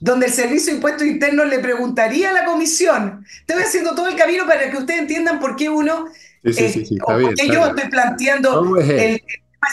[0.00, 4.16] donde el Servicio de Impuestos Internos le preguntaría a la comisión, estoy haciendo todo el
[4.16, 6.06] camino para que ustedes entiendan por qué uno,
[6.44, 9.22] sí, sí, sí, está bien, yo estoy planteando el, el,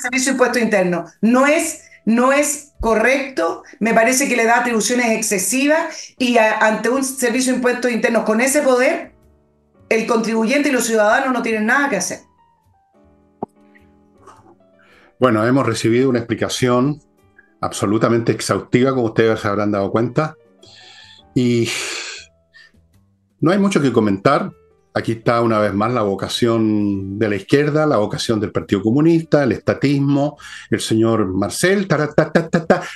[0.02, 1.12] Servicio de Impuestos Internos.
[1.22, 6.90] No es, no es correcto, me parece que le da atribuciones excesivas y a, ante
[6.90, 9.12] un Servicio de Impuestos Internos con ese poder,
[9.90, 12.20] el contribuyente y los ciudadanos no tienen nada que hacer.
[15.20, 17.00] Bueno, hemos recibido una explicación
[17.66, 20.36] absolutamente exhaustiva, como ustedes se habrán dado cuenta.
[21.34, 21.68] Y
[23.42, 24.52] no hay mucho que comentar.
[24.94, 29.44] Aquí está una vez más la vocación de la izquierda, la vocación del Partido Comunista,
[29.44, 30.38] el estatismo,
[30.70, 31.86] el señor Marcel.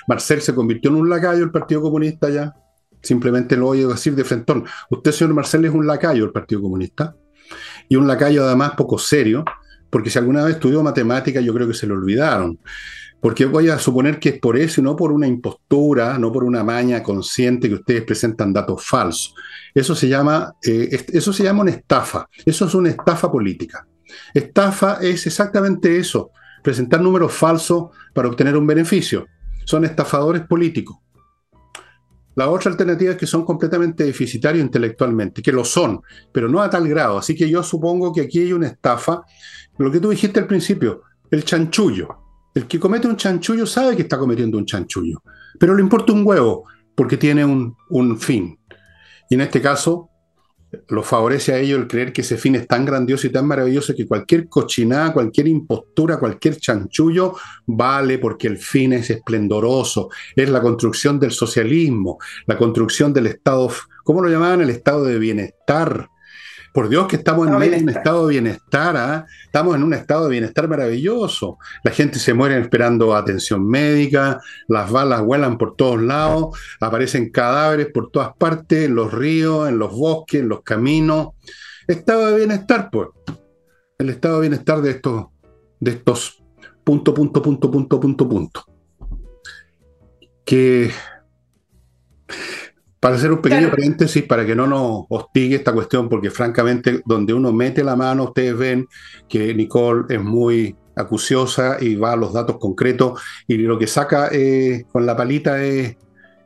[0.08, 2.56] Marcel se convirtió en un lacayo del Partido Comunista ya.
[3.02, 4.54] Simplemente lo a decir de frente.
[4.90, 7.16] Usted, señor Marcel, es un lacayo del Partido Comunista.
[7.90, 9.44] Y un lacayo además poco serio,
[9.90, 12.60] porque si alguna vez estudió matemática, yo creo que se lo olvidaron.
[13.22, 16.44] Porque voy a suponer que es por eso y no por una impostura, no por
[16.44, 19.36] una maña consciente que ustedes presentan datos falsos.
[19.74, 22.30] Eso se llama, eh, eso se llama una estafa.
[22.46, 23.86] Eso es una estafa política.
[24.34, 26.32] Estafa es exactamente eso,
[26.64, 29.26] presentar números falsos para obtener un beneficio.
[29.66, 30.98] Son estafadores políticos.
[32.36, 36.02] La otra alternativa es que son completamente deficitarios intelectualmente, que lo son,
[36.32, 37.18] pero no a tal grado.
[37.18, 39.24] Así que yo supongo que aquí hay una estafa.
[39.78, 41.02] Lo que tú dijiste al principio,
[41.32, 42.29] el chanchullo.
[42.54, 45.22] El que comete un chanchullo sabe que está cometiendo un chanchullo,
[45.60, 48.60] pero le importa un huevo porque tiene un, fin.
[49.30, 50.10] Y en este caso,
[50.90, 53.96] lo favorece a ellos el creer que ese fin es tan grandioso y tan maravilloso
[53.96, 57.36] que cualquier cochinada, cualquier impostura, cualquier chanchullo
[57.66, 60.10] vale porque el fin es esplendoroso.
[60.36, 63.72] Es la construcción del socialismo, la construcción del Estado,
[64.04, 64.62] ¿cómo lo llamaban?
[64.62, 66.10] El Estado de bienestar
[66.74, 69.26] por Dios que estamos en medio de un estado de bienestar, ¿ah?
[69.44, 71.58] estamos en un estado de bienestar maravilloso.
[71.84, 77.88] La gente se muere esperando atención médica, las balas vuelan por todos lados, aparecen cadáveres
[77.94, 81.30] por todas partes, en los ríos, en los bosques, en los caminos.
[81.88, 83.10] Estado de bienestar, pues.
[83.98, 85.26] El estado de bienestar de estos,
[85.80, 86.42] de estos
[86.84, 88.66] punto, punto, punto, punto, punto, punto.
[90.44, 90.90] Que
[93.00, 97.34] para hacer un pequeño paréntesis, para que no nos hostigue esta cuestión, porque francamente, donde
[97.34, 98.88] uno mete la mano, ustedes ven
[99.28, 104.30] que Nicole es muy acuciosa y va a los datos concretos, y lo que saca
[104.32, 105.96] eh, con la palita es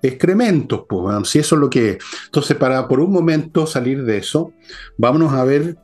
[0.01, 1.97] excrementos, pues, si eso es lo que es.
[2.25, 4.53] Entonces, para por un momento salir de eso,
[4.97, 5.77] vámonos a ver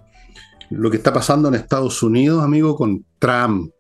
[0.70, 3.72] lo que está pasando en Estados Unidos, amigo, con Trump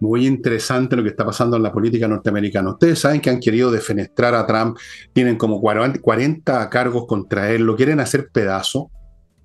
[0.00, 2.70] muy interesante lo que está pasando en la política norteamericana.
[2.70, 4.78] Ustedes saben que han querido defenestrar a Trump,
[5.12, 8.90] tienen como 40 cargos contra él, lo quieren hacer pedazo,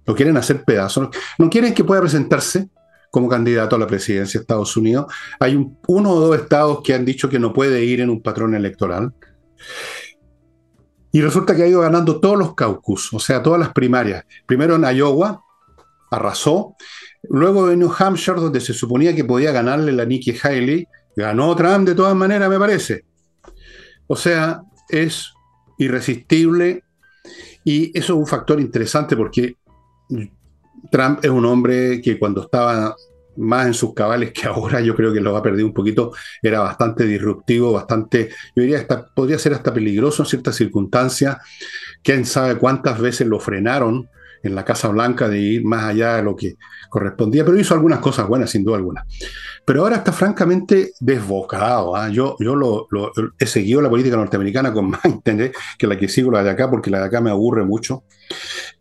[0.06, 2.70] lo quieren hacer pedazo, no quieren que pueda presentarse
[3.10, 5.06] como candidato a la presidencia de Estados Unidos.
[5.40, 5.56] Hay
[5.88, 9.14] uno o dos estados que han dicho que no puede ir en un patrón electoral.
[11.12, 14.26] Y resulta que ha ido ganando todos los caucus, o sea, todas las primarias.
[14.48, 15.44] Primero en Iowa,
[16.10, 16.76] arrasó,
[17.30, 21.88] Luego de New Hampshire, donde se suponía que podía ganarle la Nikki Haley, ganó Trump
[21.88, 23.06] de todas maneras, me parece.
[24.08, 25.34] O sea, es
[25.78, 26.84] irresistible
[27.64, 29.58] y eso es un factor interesante porque
[30.92, 32.96] Trump es un hombre que cuando estaba
[33.38, 36.60] más en sus cabales que ahora, yo creo que lo ha perdido un poquito, era
[36.60, 41.38] bastante disruptivo, bastante, yo diría, hasta, podría ser hasta peligroso en ciertas circunstancias.
[42.04, 44.10] Quién sabe cuántas veces lo frenaron
[44.44, 46.58] en la Casa Blanca de ir más allá de lo que
[46.94, 49.04] correspondía, pero hizo algunas cosas buenas, sin duda alguna.
[49.66, 51.96] Pero ahora está francamente desbocado.
[51.96, 52.08] ¿ah?
[52.10, 52.88] Yo, yo lo,
[53.40, 56.70] he seguido la política norteamericana con más interés que la que sigo la de acá,
[56.70, 58.04] porque la de acá me aburre mucho.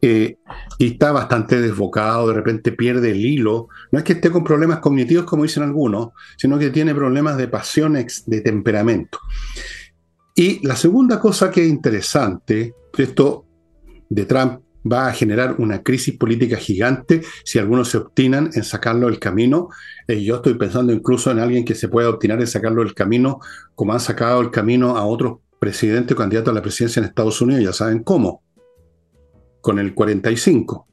[0.03, 0.37] Eh,
[0.79, 3.69] y está bastante desbocado, de repente pierde el hilo.
[3.91, 7.49] No es que esté con problemas cognitivos, como dicen algunos, sino que tiene problemas de
[7.49, 9.21] pasiones, de temperamento.
[10.35, 13.47] Y la segunda cosa que es interesante, esto
[14.11, 19.07] de Trump va a generar una crisis política gigante si algunos se obstinan en sacarlo
[19.07, 19.69] del camino.
[20.09, 23.41] Eh, yo estoy pensando incluso en alguien que se pueda obstinar en sacarlo del camino,
[23.75, 27.41] como han sacado el camino a otros presidentes o candidatos a la presidencia en Estados
[27.41, 28.43] Unidos, ya saben cómo,
[29.61, 30.89] con el 45.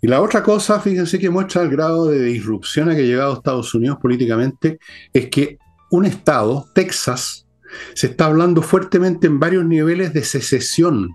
[0.00, 3.34] Y la otra cosa, fíjense que muestra el grado de disrupción a que ha llegado
[3.34, 4.78] Estados Unidos políticamente,
[5.12, 5.58] es que
[5.90, 7.46] un estado, Texas,
[7.94, 11.10] se está hablando fuertemente en varios niveles de secesión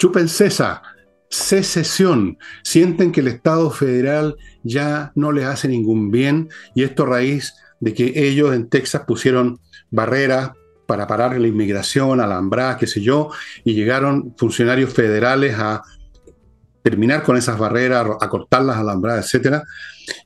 [0.00, 0.80] chupen cesa,
[1.28, 7.06] secesión, sienten que el Estado federal ya no les hace ningún bien y esto a
[7.06, 9.60] raíz de que ellos en Texas pusieron
[9.90, 10.52] barreras
[10.86, 13.28] para parar la inmigración, alambradas, qué sé yo,
[13.62, 15.82] y llegaron funcionarios federales a
[16.82, 19.62] terminar con esas barreras, a cortar las alambradas, etc.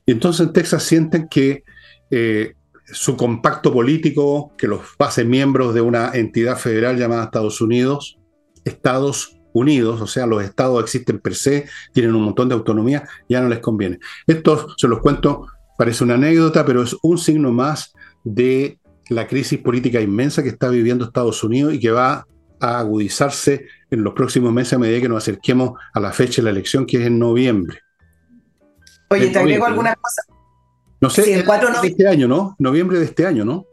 [0.05, 1.65] Y entonces en Texas sienten que
[2.09, 2.53] eh,
[2.85, 8.17] su compacto político, que los hace miembros de una entidad federal llamada Estados Unidos,
[8.63, 13.41] Estados unidos, o sea, los estados existen per se, tienen un montón de autonomía, ya
[13.41, 13.99] no les conviene.
[14.27, 17.93] Esto se los cuento, parece una anécdota, pero es un signo más
[18.25, 22.27] de la crisis política inmensa que está viviendo Estados Unidos y que va
[22.59, 26.43] a agudizarse en los próximos meses a medida que nos acerquemos a la fecha de
[26.43, 27.79] la elección, que es en noviembre.
[29.09, 30.25] Oye, te agrego algunas cosas.
[30.99, 32.55] No sé, el 4 de este año, ¿no?
[32.59, 33.65] Noviembre de este año, ¿no?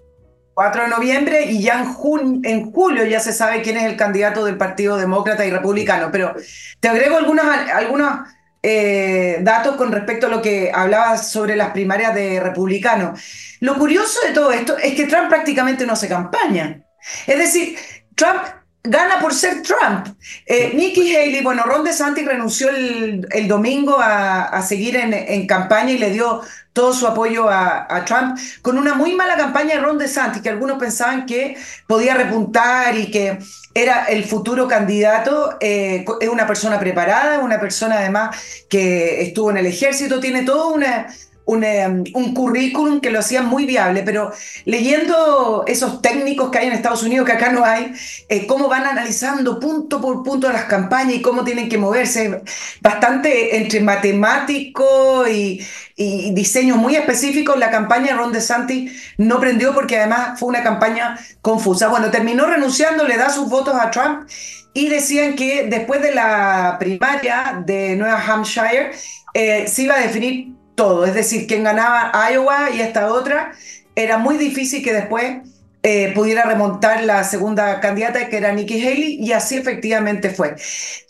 [0.55, 4.45] 4 de noviembre y ya en, en, julio ya se sabe quién es el candidato
[4.45, 6.11] del Partido Demócrata y Republicano.
[6.13, 6.35] Pero
[6.81, 8.29] te agrego algunos, algunos
[8.63, 13.21] eh, datos con respecto a lo que hablabas sobre las primarias de republicanos.
[13.61, 16.85] Lo curioso de todo esto es que Trump prácticamente no se campaña.
[17.27, 17.77] Es decir,
[18.15, 18.43] Trump
[18.85, 20.09] gana por ser Trump.
[20.47, 26.11] Eh, Nikki Haley, bueno, Ron DeSantis renunció el, domingo a, seguir en, campaña y le
[26.11, 26.41] dio
[26.73, 30.79] todo su apoyo a, Trump con una muy mala campaña de Ron DeSantis, que algunos
[30.79, 33.39] pensaban que podía repuntar y que
[33.75, 35.57] era el futuro candidato.
[35.61, 38.37] Eh, es una persona preparada, una persona además
[38.69, 41.07] que estuvo en el ejército, tiene toda una
[41.45, 44.33] Em, un, currículum que lo hacía muy viable, pero
[44.65, 47.93] leyendo esos técnicos que hay en Estados Unidos, que acá no hay,
[48.29, 52.43] eh, cómo van analizando punto por punto las campañas y cómo tienen que moverse,
[52.81, 55.65] bastante entre matemático y,
[55.97, 61.89] diseño muy específico, la campaña Ron DeSantis no prendió porque además fue una campaña confusa.
[61.89, 64.29] Bueno, terminó renunciando, le da sus votos a Trump
[64.75, 68.91] y decían que después de la primaria de Nueva Hampshire
[69.35, 71.05] eh, se iba a definir todo.
[71.05, 73.53] Es decir, quien ganaba Iowa y esta otra,
[73.95, 75.39] era muy difícil que después
[75.85, 80.55] eh, pudiera remontar la segunda candidata, que era Nikki Haley, y así efectivamente fue.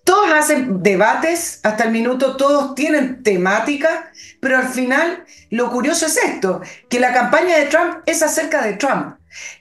[0.02, 6.16] Todos hacen debates hasta el minuto, todos tienen temática, pero al final lo curioso es
[6.16, 9.16] esto, que la campaña de Trump es acerca de Trump.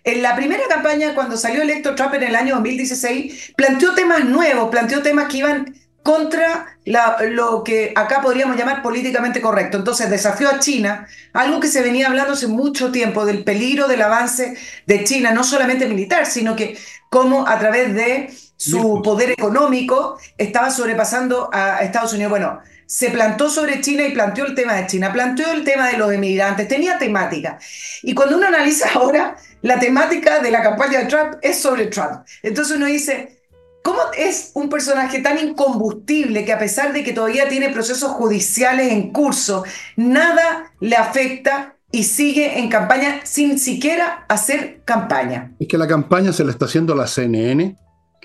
[0.06, 4.70] En la primera campaña, cuando salió electo Trump en el año 2016, planteó temas nuevos,
[4.70, 9.78] planteó temas que iban contra lo que acá podríamos llamar políticamente correcto.
[9.78, 14.02] Entonces desafió a China, algo que se venía hablando hace mucho tiempo, del peligro del
[14.02, 16.78] avance de China, no solamente militar, sino que
[17.10, 22.30] cómo a través de su poder económico estaba sobrepasando a Estados Unidos.
[22.30, 25.98] Bueno, se plantó sobre China y planteó el tema de China, planteó el tema de
[25.98, 27.58] los emigrantes, tenía temática.
[28.04, 32.26] Y cuando uno analiza ahora, la temática de la campaña de Trump es sobre Trump.
[32.44, 33.41] Entonces uno dice,
[33.84, 38.92] ¿Cómo es un personaje tan incombustible que a pesar de que todavía tiene procesos judiciales
[38.92, 39.64] en curso,
[39.96, 45.54] nada le afecta y sigue en campaña sin siquiera hacer campaña?
[45.60, 47.76] Es que la campaña se le está haciendo la CNN,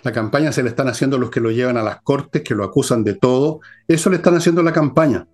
[0.02, 2.64] la campaña se le están haciendo los que lo llevan a las cortes, que lo
[2.64, 5.26] acusan de todo, eso le están haciendo la campaña.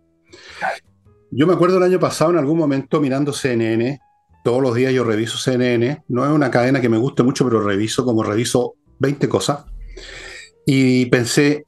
[1.32, 3.98] Yo me acuerdo el año pasado en algún momento mirando CNN,
[4.44, 7.60] todos los días yo reviso CNN, no es una cadena que me guste mucho, pero
[7.60, 9.64] reviso como reviso 20 cosas.
[10.66, 11.64] Y pensé,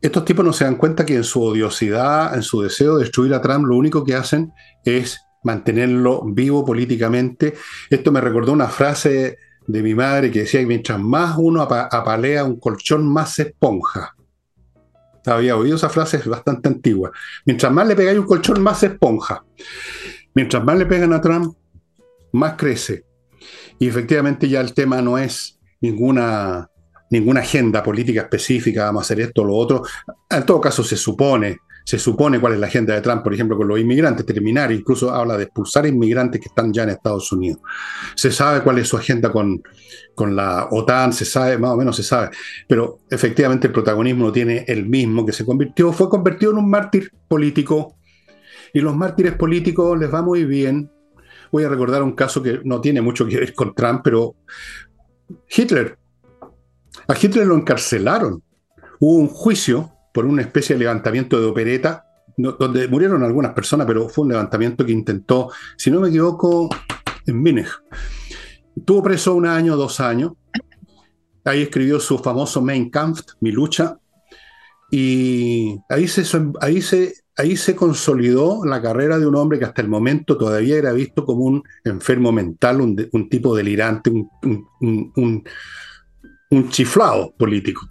[0.00, 3.32] estos tipos no se dan cuenta que en su odiosidad, en su deseo de destruir
[3.34, 4.52] a Trump, lo único que hacen
[4.84, 7.54] es mantenerlo vivo políticamente.
[7.88, 12.44] Esto me recordó una frase de mi madre que decía que mientras más uno apalea
[12.44, 14.14] un colchón, más se esponja.
[15.26, 17.10] Había oído esa frase, es bastante antigua.
[17.46, 19.44] Mientras más le pegáis un colchón, más esponja.
[20.34, 21.56] Mientras más le pegan a Trump,
[22.32, 23.04] más crece.
[23.78, 26.68] Y efectivamente ya el tema no es ninguna
[27.10, 29.82] ninguna agenda política específica, vamos a hacer esto o lo otro.
[30.30, 33.56] En todo caso, se supone, se supone cuál es la agenda de Trump, por ejemplo,
[33.56, 37.60] con los inmigrantes, terminar, incluso habla de expulsar inmigrantes que están ya en Estados Unidos.
[38.16, 39.62] Se sabe cuál es su agenda con,
[40.14, 42.30] con la OTAN, se sabe, más o menos se sabe,
[42.66, 46.70] pero efectivamente el protagonismo no tiene el mismo que se convirtió, fue convertido en un
[46.70, 47.96] mártir político,
[48.74, 50.90] y los mártires políticos les va muy bien.
[51.52, 54.34] Voy a recordar un caso que no tiene mucho que ver con Trump, pero
[55.48, 55.96] Hitler
[57.08, 58.42] a Hitler lo encarcelaron.
[59.00, 64.08] Hubo un juicio por una especie de levantamiento de opereta, donde murieron algunas personas, pero
[64.08, 66.68] fue un levantamiento que intentó, si no me equivoco,
[67.26, 67.68] en Múnich.
[68.84, 70.32] Tuvo preso un año, dos años.
[71.44, 73.98] Ahí escribió su famoso Mein Kampf, Mi lucha.
[74.90, 76.24] Y ahí se,
[76.60, 80.76] ahí se, ahí se consolidó la carrera de un hombre que hasta el momento todavía
[80.76, 84.28] era visto como un enfermo mental, un, tipo delirante, un
[85.16, 85.44] un
[86.70, 87.88] chiflado político.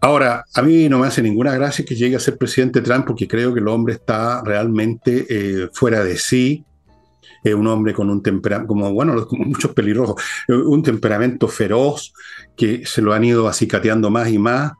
[0.00, 3.28] Ahora, a mí no me hace ninguna gracia que llegue a ser presidente Trump porque
[3.28, 6.64] creo que el hombre está realmente eh, fuera de sí.
[7.44, 12.12] Es un hombre con un temperamento, como bueno, muchos pelirrojos, un temperamento feroz
[12.56, 14.72] que se lo han ido acicateando más y más.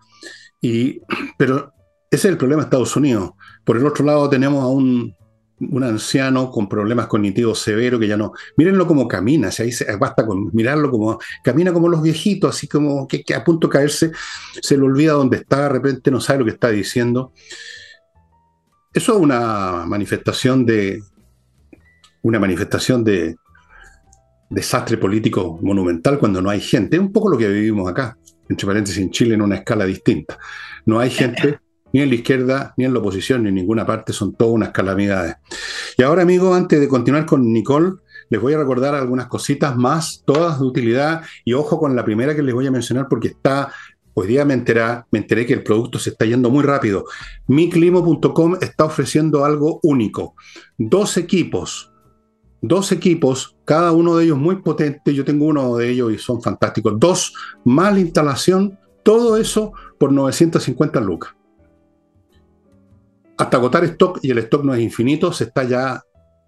[0.61, 1.01] Y,
[1.37, 1.73] pero
[2.11, 3.31] ese es el problema de Estados Unidos.
[3.65, 5.15] Por el otro lado tenemos a un
[5.71, 8.33] un anciano con problemas cognitivos severos que ya no.
[8.57, 11.19] Mírenlo como camina, ahí basta con mirarlo como.
[11.43, 14.13] Camina como los viejitos, así como que, a punto de caerse,
[14.61, 17.33] se le olvida dónde está, de repente no sabe lo que está diciendo.
[18.93, 21.03] Eso es una manifestación de.
[22.25, 23.35] Una manifestación de
[24.49, 26.97] desastre político monumental cuando no hay gente.
[26.97, 28.17] Es un poco lo que vivimos acá,
[28.49, 30.39] entre paréntesis, en Chile en una escala distinta.
[30.87, 31.59] No hay gente
[31.93, 34.71] ni en la izquierda, ni en la oposición, ni en ninguna parte, son todas unas
[34.71, 35.37] calamidades.
[35.97, 37.93] Y ahora, amigos, antes de continuar con Nicole,
[38.31, 42.35] les voy a recordar algunas cositas más, todas de utilidad, y ojo con la primera
[42.35, 43.73] que les voy a mencionar porque está
[44.15, 47.07] Hoy día me enteré, me enteré que el producto se está yendo muy rápido.
[47.47, 50.35] Miclimo.com está ofreciendo algo único.
[50.77, 51.91] Dos equipos,
[52.61, 55.15] dos equipos, cada uno de ellos muy potente.
[55.15, 56.95] Yo tengo uno de ellos y son fantásticos.
[56.99, 57.33] Dos
[57.65, 61.35] más la instalación, todo eso por 950 lucas.
[63.43, 66.05] Hasta agotar stock y el stock no es infinito, se está ya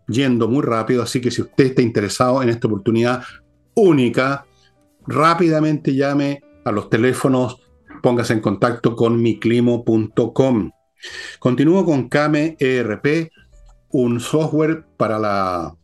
[0.07, 1.03] yendo muy rápido.
[1.03, 3.25] Así que si usted está interesado en esta oportunidad
[3.75, 4.47] única,
[5.05, 7.61] rápidamente llame a los teléfonos,
[8.01, 10.71] póngase en contacto con miclimo.com.
[11.41, 13.29] Continúo con Kame ERP,
[13.91, 15.75] un software para la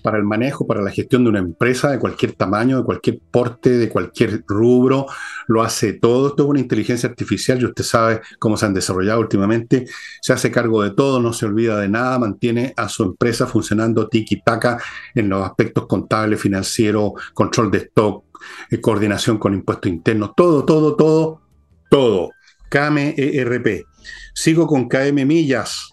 [0.00, 3.70] para el manejo, para la gestión de una empresa de cualquier tamaño, de cualquier porte,
[3.70, 5.06] de cualquier rubro,
[5.46, 6.28] lo hace todo.
[6.28, 9.86] Esto es una inteligencia artificial y usted sabe cómo se han desarrollado últimamente.
[10.20, 14.08] Se hace cargo de todo, no se olvida de nada, mantiene a su empresa funcionando
[14.08, 14.78] tiki-taka
[15.14, 18.24] en los aspectos contables, financieros, control de stock,
[18.70, 21.40] eh, coordinación con impuestos internos, todo, todo, todo,
[21.90, 22.30] todo.
[22.70, 23.84] KM ERP.
[24.32, 25.89] Sigo con KM Millas.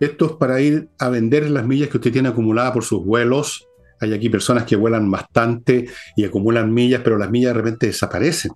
[0.00, 3.68] Esto es para ir a vender las millas que usted tiene acumuladas por sus vuelos.
[4.00, 5.86] Hay aquí personas que vuelan bastante
[6.16, 8.52] y acumulan millas, pero las millas de repente desaparecen.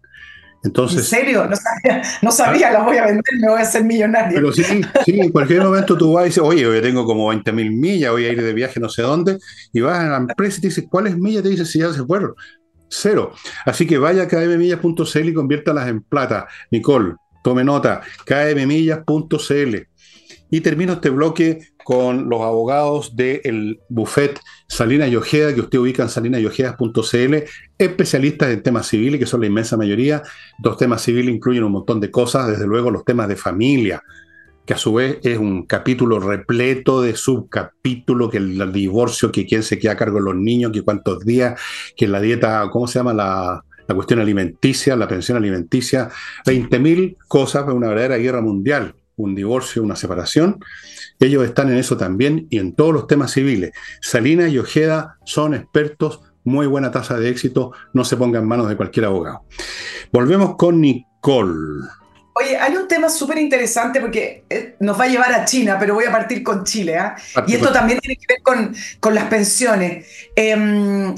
[0.64, 1.46] Entonces, ¿En serio?
[1.46, 4.34] No sabía, no sabía las voy a vender, me voy a hacer millonario.
[4.34, 7.52] Pero sí, sí, en cualquier momento tú vas y dices, oye, yo tengo como 20
[7.52, 9.38] mil millas, voy a ir de viaje no sé dónde,
[9.74, 11.42] y vas a la empresa y te dices, ¿cuáles millas?
[11.42, 12.34] Te dices, si ya se fueron
[12.94, 13.32] cero.
[13.64, 16.46] Así que vaya a kmmillas.cl y conviértalas en plata.
[16.70, 19.76] Nicole, tome nota, kmmillas.cl.
[20.54, 24.38] Y termino este bloque con los abogados del buffet
[24.68, 27.34] Salina y que usted ubica en salinayojedas.cl,
[27.76, 30.22] especialistas en temas civiles, que son la inmensa mayoría.
[30.60, 34.00] Dos temas civiles incluyen un montón de cosas, desde luego los temas de familia,
[34.64, 39.64] que a su vez es un capítulo repleto de subcapítulos, que el, divorcio, que quién
[39.64, 41.60] se queda a cargo de los niños, que cuántos días,
[41.96, 43.12] que la dieta, ¿cómo se llama?
[43.12, 46.10] La, la cuestión alimenticia, la pensión alimenticia,
[46.46, 50.58] 20.000 cosas, una verdadera guerra mundial, un divorcio, una separación.
[51.20, 53.72] Ellos están en eso también y en todos los temas civiles.
[54.00, 58.68] Salinas y Ojeda son expertos, muy buena tasa de éxito, no se pongan en manos
[58.68, 59.44] de cualquier abogado.
[60.12, 61.88] Volvemos con Nicole.
[62.36, 65.94] Oye, hay un tema súper interesante porque eh, nos va a llevar a China, pero
[65.94, 66.98] voy a partir con Chile.
[66.98, 67.14] ¿ah?
[67.46, 70.06] Y esto también tiene que ver con, con las pensiones.
[70.34, 71.14] Em,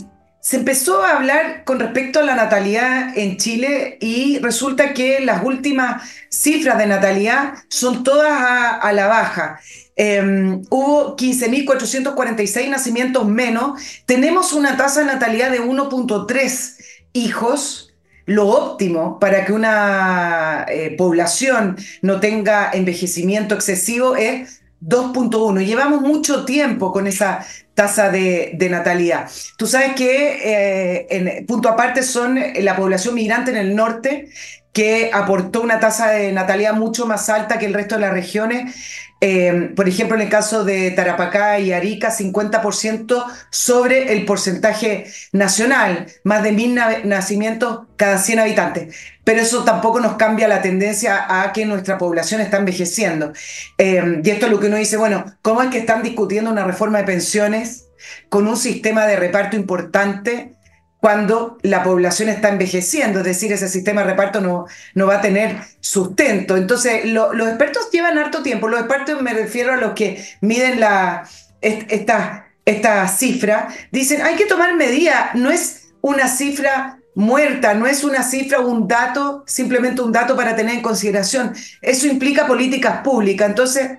[0.47, 5.43] se empezó a hablar con respecto a la natalidad en Chile y resulta que las
[5.43, 9.59] últimas cifras de natalidad son todas a, la baja.
[9.97, 13.83] Em, hubo 15.446 nacimientos menos.
[14.07, 16.77] Tenemos una tasa de natalidad de 1.3
[17.13, 17.93] hijos
[18.27, 25.65] lo óptimo para que una eh, población no tenga envejecimiento excesivo es 2.1.
[25.67, 27.45] Llevamos mucho tiempo con esa
[27.77, 29.29] tasa de, natalidad.
[29.59, 34.31] Tú sabes que, eh, en punto aparte, son la población migrante en el norte
[34.77, 38.77] que aportó una tasa de natalidad mucho más alta que el resto de las regiones
[39.19, 46.07] eh, por ejemplo, en el caso de Tarapacá y Arica, 50% sobre el porcentaje nacional,
[46.23, 46.75] más de mil
[47.05, 48.95] nacimientos cada 100 habitantes.
[49.25, 53.33] Pero eso tampoco nos cambia la tendencia a que nuestra población está envejeciendo.
[53.79, 56.65] Eh, y esto es lo que uno dice, bueno, ¿cómo es que están discutiendo una
[56.65, 57.89] reforma de pensiones
[58.29, 60.56] con un sistema de reparto importante?
[61.01, 65.21] Cuando la población está envejeciendo, es decir, ese sistema de reparto no, no va a
[65.21, 66.57] tener sustento.
[66.57, 71.29] Entonces, los expertos llevan harto tiempo, los expertos me refiero a los que miden la,
[71.61, 78.05] esta, esta cifra, dicen, hay que tomar medidas, no es una cifra muerta, no es
[78.05, 81.55] una cifra, un dato, simplemente un dato para tener en consideración.
[81.83, 83.49] Eso implica políticas públicas.
[83.49, 83.99] Entonces,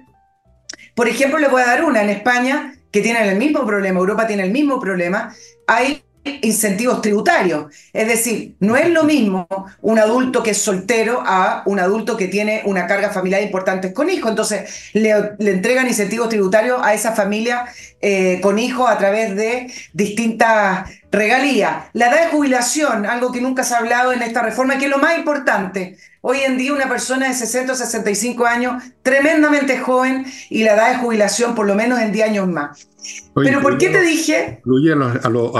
[0.95, 4.27] por ejemplo, le voy a dar una, en España, que tienen el mismo problema, Europa
[4.27, 5.33] tiene el mismo problema,
[5.67, 6.03] hay
[6.41, 7.73] incentivos tributarios.
[7.93, 9.47] Es decir, no es lo mismo
[9.81, 14.09] un adulto que es soltero a un adulto que tiene una carga familiar importante con
[14.09, 14.29] hijos.
[14.29, 17.65] Entonces, le, entregan incentivos tributarios a esa familia
[18.01, 21.85] eh, con hijos a través de distintas regalías.
[21.93, 24.91] La edad de jubilación, algo que nunca se ha hablado en esta reforma, que es
[24.91, 25.97] lo más importante.
[26.21, 30.91] Hoy en día una persona de 60 o 65 años, tremendamente joven, y la edad
[30.91, 32.87] de jubilación por lo menos en 10 años más.
[33.35, 34.57] Pero ¿por qué te dije?
[34.59, 34.95] ¿Incluye a
[35.29, 35.53] los,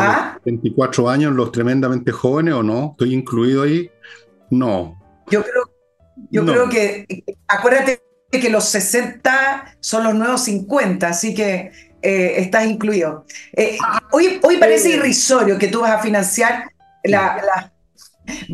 [0.44, 1.14] 24 ¿Ah?
[1.14, 2.92] años los tremendamente jóvenes o no?
[2.92, 3.90] ¿Estoy incluido ahí?
[4.50, 5.00] No.
[5.30, 5.64] Yo creo,
[6.32, 7.06] yo creo que,
[7.48, 11.72] acuérdate que los 60 son los nuevos 50, así que
[12.02, 13.26] eh, estás incluido.
[13.54, 13.78] Eh,
[14.12, 16.72] hoy, hoy parece irrisorio que tú vas a financiar
[17.04, 17.72] la,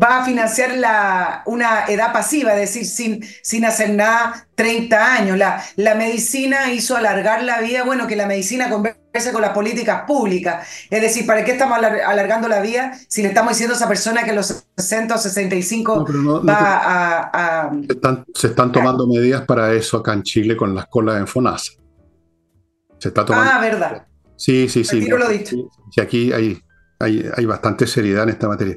[0.00, 5.38] va a financiar la, una edad pasiva, es decir, sin, sin hacer nada 30 años.
[5.38, 10.02] La, la medicina hizo alargar la vida, bueno, que la medicina converse con las políticas
[10.06, 10.66] públicas.
[10.90, 14.24] Es decir, ¿para qué estamos alargando la vida si le estamos diciendo a esa persona
[14.24, 16.06] que a los 60 o 65
[16.46, 17.70] va a,
[18.34, 21.83] Se están, tomando medidas para eso acá en Chile con las colas en FONASA.
[22.98, 23.50] Se está tomando...
[23.52, 24.06] Ah, verdad.
[24.36, 25.06] Sí, sí, sí.
[25.06, 25.56] Lo dicho.
[25.96, 26.58] Y aquí hay,
[26.98, 28.76] hay, hay, bastante seriedad en esta materia.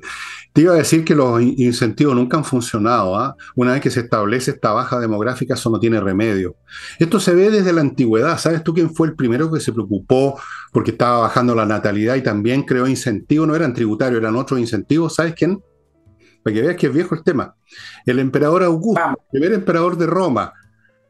[0.53, 3.17] Te iba a decir que los incentivos nunca han funcionado.
[3.17, 3.35] ¿ah?
[3.55, 6.55] Una vez que se establece esta baja demográfica, eso no tiene remedio.
[6.99, 8.37] Esto se ve desde la antigüedad.
[8.37, 10.39] ¿Sabes tú quién fue el primero que se preocupó
[10.71, 13.47] porque estaba bajando la natalidad y también creó incentivos?
[13.47, 15.15] No eran tributarios, eran otros incentivos.
[15.15, 15.61] ¿Sabes quién?
[16.43, 17.55] Para que veas que es viejo el tema.
[18.05, 20.53] El emperador Augusto, el primer emperador de Roma,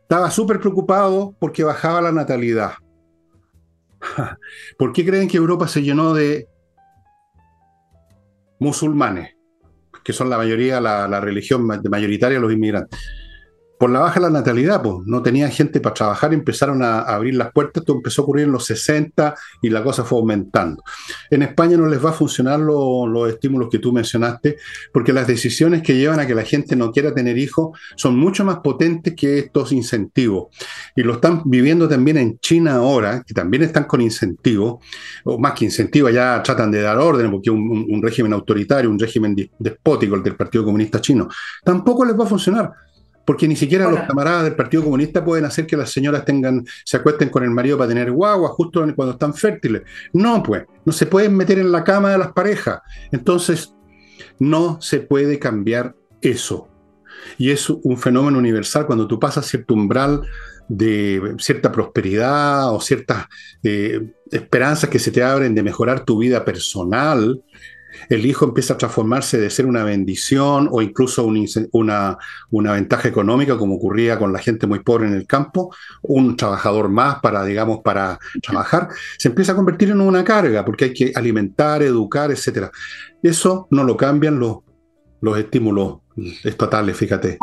[0.01, 2.73] estaba súper preocupado porque bajaba la natalidad.
[4.77, 6.47] ¿Por qué creen que Europa se llenó de
[8.59, 9.37] musulmanes?
[10.03, 12.97] que son la mayoría, la, religión mayoritaria de los inmigrantes
[13.77, 17.35] por la baja de la natalidad, pues no tenían gente para trabajar, empezaron a, abrir
[17.35, 20.83] las puertas, esto empezó a ocurrir en los 60 y la cosa fue aumentando.
[21.29, 24.57] En España no les va a funcionar los estímulos que tú mencionaste,
[24.91, 28.43] porque las decisiones que llevan a que la gente no quiera tener hijos son mucho
[28.43, 30.47] más potentes que estos incentivos.
[30.95, 34.83] Y lo están viviendo también en China ahora, que también están con incentivos,
[35.23, 38.99] o más que incentivos, ya tratan de dar orden, porque un, un régimen autoritario, un
[38.99, 41.27] régimen despótico, el del Partido Comunista Chino,
[41.63, 42.71] tampoco les va a funcionar
[43.27, 46.95] porque ni siquiera los camaradas del Partido Comunista pueden hacer que las señoras tengan, se
[46.95, 49.81] acuesten con el marido para tener guagua justo cuando están fértiles.
[50.13, 52.79] No, pues, no se pueden meter en la cama de las parejas.
[53.11, 53.75] Entonces,
[54.39, 56.69] no se puede cambiar eso.
[57.37, 60.21] Y es un fenómeno universal cuando tú pasas cierto umbral
[60.69, 63.25] de cierta prosperidad o ciertas
[63.61, 67.43] eh, esperanzas que se te abren de mejorar tu vida personal,
[68.09, 71.25] el hijo empieza a transformarse de ser una bendición o incluso
[71.71, 72.17] una,
[72.49, 76.89] una, ventaja económica, como ocurría con la gente muy pobre en el campo, un trabajador
[76.89, 81.11] más para, digamos, para trabajar, se empieza a convertir en una carga, porque hay que
[81.15, 82.69] alimentar, educar, etc.
[83.21, 84.57] Eso no lo cambian los,
[85.21, 85.99] los estímulos
[86.43, 87.37] estatales, fíjate.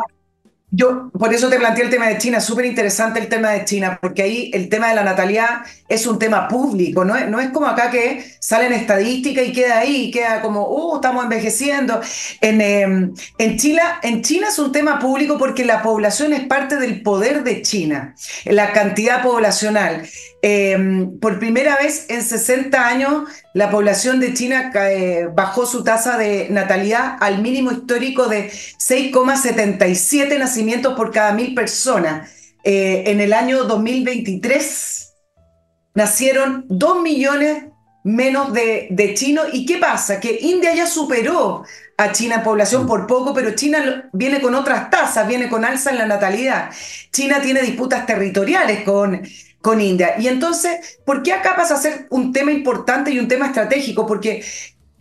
[0.76, 3.96] Yo por eso te planteé el tema de China, súper interesante el tema de China,
[4.00, 7.50] porque ahí el tema de la natalidad es un tema público, no es, no es
[7.50, 12.00] como acá que salen estadísticas y queda ahí, queda como, uh, estamos envejeciendo.
[12.40, 16.76] En, em, en, Chile, en China es un tema público porque la población es parte
[16.76, 20.02] del poder de China, la cantidad poblacional.
[20.46, 26.18] Em, por primera vez en 60 años, la población de China eh, bajó su tasa
[26.18, 32.30] de natalidad al mínimo histórico de 6,77 nacimientos por cada mil personas.
[32.62, 35.14] Eh, en el año 2023
[35.94, 37.64] nacieron 2 millones
[38.02, 39.46] menos de, de, chinos.
[39.54, 40.20] ¿Y qué pasa?
[40.20, 41.64] Que India ya superó
[41.96, 45.90] a China en población por poco, pero China viene con otras tasas, viene con alza
[45.90, 46.68] en la natalidad.
[47.10, 49.22] China tiene disputas territoriales con
[49.64, 50.16] con India.
[50.18, 54.06] Y entonces, ¿por qué acá pasa a ser un tema importante y un tema estratégico?
[54.06, 54.44] Porque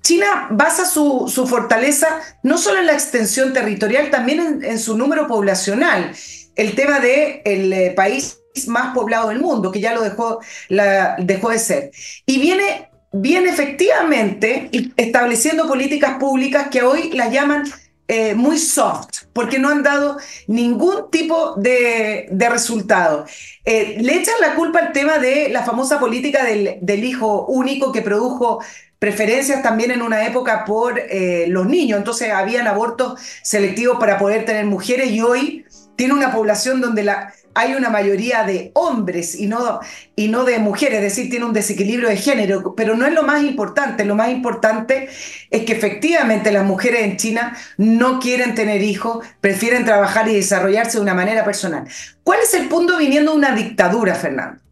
[0.01, 2.07] China basa su, su fortaleza
[2.43, 6.16] no solo en la extensión territorial, también en, su número poblacional.
[6.55, 10.39] El tema de el eh, país más poblado del mundo, que ya lo dejó,
[10.70, 11.91] la, dejó de ser.
[12.26, 17.66] Y viene, viene efectivamente estableciendo políticas públicas que hoy las llaman
[18.07, 23.25] eh, muy soft, porque no han dado ningún tipo de, resultado.
[23.63, 28.01] Eh, le echan la culpa al tema de la famosa política del, hijo único que
[28.01, 28.61] produjo
[28.99, 31.97] preferencias también en una época por eh, los niños.
[31.97, 37.33] Entonces habían abortos selectivos para poder tener mujeres y hoy tiene una población donde la,
[37.55, 39.79] hay una mayoría de hombres y no,
[40.15, 43.23] y no de mujeres, es decir, tiene un desequilibrio de género, pero no es lo
[43.23, 45.09] más importante, lo más importante
[45.49, 50.97] es que efectivamente las mujeres en China no quieren tener hijos, prefieren trabajar y desarrollarse
[50.97, 51.85] de una manera personal.
[52.23, 54.63] ¿Cuál es el punto viniendo de una dictadura, Fernando?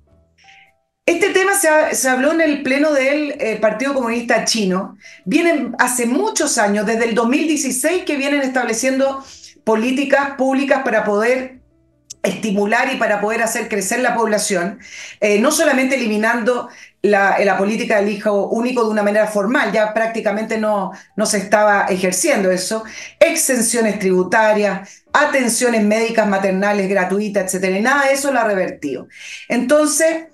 [1.06, 4.98] Este tema se, habló en el pleno del eh, Partido Comunista Chino.
[5.26, 9.24] Vienen hace muchos años, desde el 2016, que vienen estableciendo
[9.64, 11.61] políticas públicas para poder
[12.24, 14.80] estimular y para poder hacer crecer la población,
[15.20, 16.70] eh, no solamente eliminando
[17.02, 21.40] la, la, política del hijo único de una manera formal, ya prácticamente no, no se
[21.40, 22.84] estaba ejerciendo eso,
[23.20, 29.08] exenciones tributarias, atenciones médicas maternales gratuitas, etcétera, y nada de eso lo ha revertido.
[29.50, 30.26] Entonces,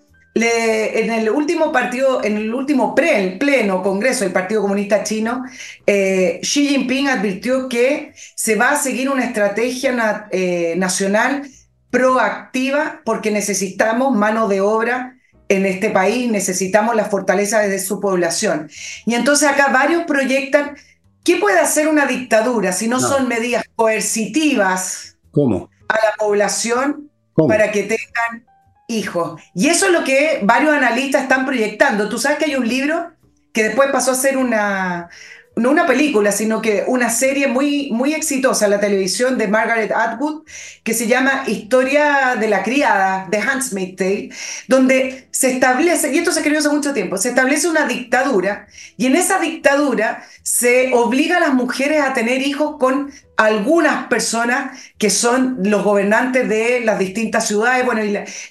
[0.44, 5.44] en el último partido, en el último pleno congreso del Partido Comunista Chino,
[5.86, 11.50] eh, Xi Jinping advirtió que se va a seguir una estrategia eh, nacional
[11.98, 15.18] proactiva porque necesitamos mano de obra
[15.50, 18.70] en este país, necesitamos la fortaleza de su población.
[19.08, 20.76] Y entonces acá varios proyectan
[21.24, 25.72] ¿qué puede hacer una dictadura si no, son medidas coercitivas ¿Cómo?
[25.90, 27.10] a la población
[27.48, 28.46] para que tengan
[28.88, 29.42] hijos?
[29.56, 32.10] Y eso es lo que varios analistas están proyectando.
[32.10, 33.12] Tú sabes que hay un libro
[33.54, 35.10] que después pasó a ser una,
[35.58, 39.92] no una película, sino que una serie muy, muy exitosa en la televisión de Margaret
[39.92, 40.44] Atwood,
[40.84, 44.30] que se llama Historia de la criada, de Handmaid's Tale,
[44.68, 49.08] donde se establece, y esto se escribió hace mucho tiempo, se establece una dictadura, y
[49.08, 55.10] en esa dictadura se obliga a las mujeres a tener hijos con algunas personas que
[55.10, 57.86] son los gobernantes de las distintas ciudades.
[57.86, 58.02] Bueno,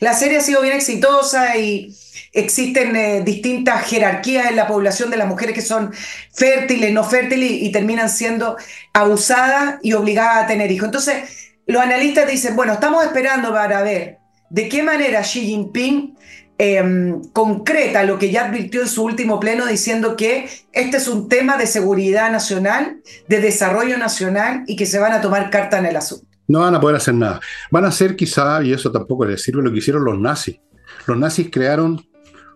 [0.00, 1.96] la serie ha sido bien exitosa y
[2.36, 5.92] existen eh, distintas jerarquías en la población de las mujeres que son
[6.32, 8.56] fértiles, no fértiles y, terminan siendo
[8.92, 10.86] abusadas y obligadas a tener hijos.
[10.86, 14.18] Entonces, los analistas dicen, bueno, estamos esperando para ver
[14.50, 16.16] de qué manera Xi Jinping
[16.58, 21.28] em, concreta lo que ya advirtió en su último pleno diciendo que este es un
[21.28, 25.86] tema de seguridad nacional, de desarrollo nacional y que se van a tomar carta en
[25.86, 26.26] el asunto.
[26.48, 27.40] No van a poder hacer nada.
[27.70, 30.60] Van a hacer quizá, y eso tampoco les sirve, lo que hicieron los nazis.
[31.06, 32.06] Los nazis crearon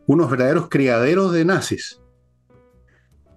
[0.07, 2.01] unos verdaderos criaderos de nazis.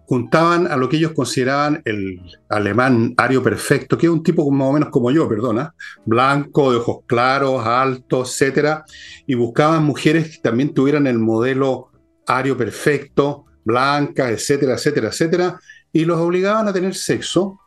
[0.05, 4.67] Juntaban a lo que ellos consideraban el alemán ario perfecto, que es un tipo más
[4.67, 5.73] o menos como yo, perdona,
[6.05, 8.83] blanco, de ojos claros, alto, etc.
[9.25, 11.89] Y buscaban mujeres que también tuvieran el modelo
[12.27, 15.59] ario perfecto, blancas, etcétera, etcétera, etcétera,
[15.91, 17.59] y los obligaban a tener sexo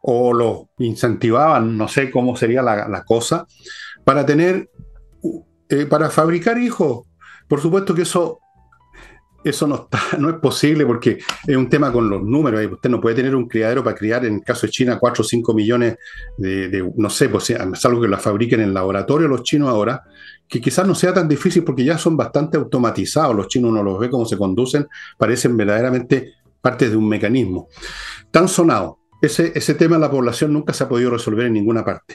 [0.00, 3.46] o los incentivaban, no sé cómo sería la, cosa,
[4.04, 4.70] para tener,
[5.68, 7.07] eh, para fabricar hijos.
[7.48, 8.38] Por supuesto que eso,
[9.42, 12.64] eso no, está, no es posible porque es un tema con los números.
[12.70, 15.24] Usted no puede tener un criadero para criar, en el caso de China, 4 o
[15.24, 15.96] 5 millones
[16.36, 20.02] de, no sé, pues es algo que la fabriquen en laboratorio los chinos ahora,
[20.46, 23.34] que quizás no sea tan difícil porque ya son bastante automatizados.
[23.34, 24.86] Los chinos uno los ve cómo se conducen,
[25.16, 27.68] parecen verdaderamente parte de un mecanismo.
[28.30, 28.98] Tan sonado.
[29.20, 32.14] Ese, ese tema de la población nunca se ha podido resolver en ninguna parte.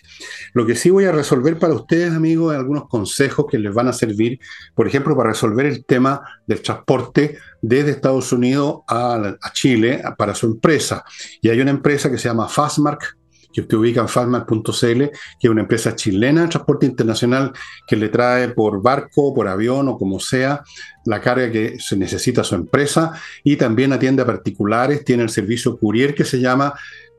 [0.54, 3.88] Lo que sí voy a resolver para ustedes, amigos, es algunos consejos que les van
[3.88, 4.39] a servir,
[4.74, 10.47] por ejemplo, para resolver el tema del transporte desde Estados Unidos a, Chile para su
[10.47, 11.04] empresa.
[11.41, 13.18] Y hay una empresa que se llama Fastmark,
[13.54, 17.51] que usted ubica en fastmark.cl, que es una empresa chilena de transporte internacional
[17.88, 20.64] que le trae por barco, por avión o como sea
[21.06, 25.30] la carga que se necesita a su empresa y también atiende a particulares, tiene el
[25.30, 26.74] servicio courier que se llama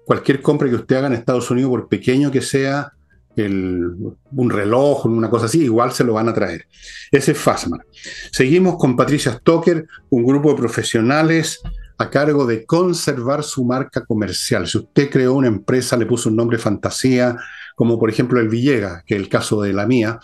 [0.05, 2.93] cualquier compra que usted haga en Estados Unidos, por pequeño que sea,
[3.37, 6.67] un reloj, una cosa así, igual se lo van a traer.
[7.11, 7.87] Ese es Fastmark.
[8.31, 11.61] Seguimos con Patricia Stoker, un grupo de profesionales
[11.99, 14.67] a cargo de conservar su marca comercial.
[14.67, 17.37] Si usted creó una empresa, le puso un nombre fantasía,
[17.77, 20.19] como por ejemplo el Villega, que es el caso de la mía,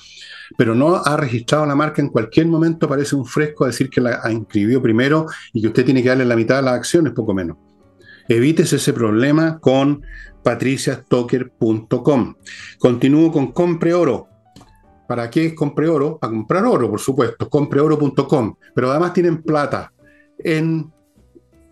[0.56, 4.00] pero no ha registrado la marca, en cualquier momento aparece un fresco a decir que
[4.00, 7.12] la ha inscribido primero y que usted tiene que darle la mitad de las acciones,
[7.12, 7.56] poco menos.
[8.28, 10.02] Evites ese problema con
[10.42, 12.34] patriciastocker.com.
[12.78, 14.28] Continúo con Compre Oro.
[15.08, 16.18] ¿Para qué Compre Oro?
[16.18, 18.54] Para comprar oro, por supuesto, compreoro.com.
[18.72, 19.92] Pero además tienen plata
[20.38, 20.92] en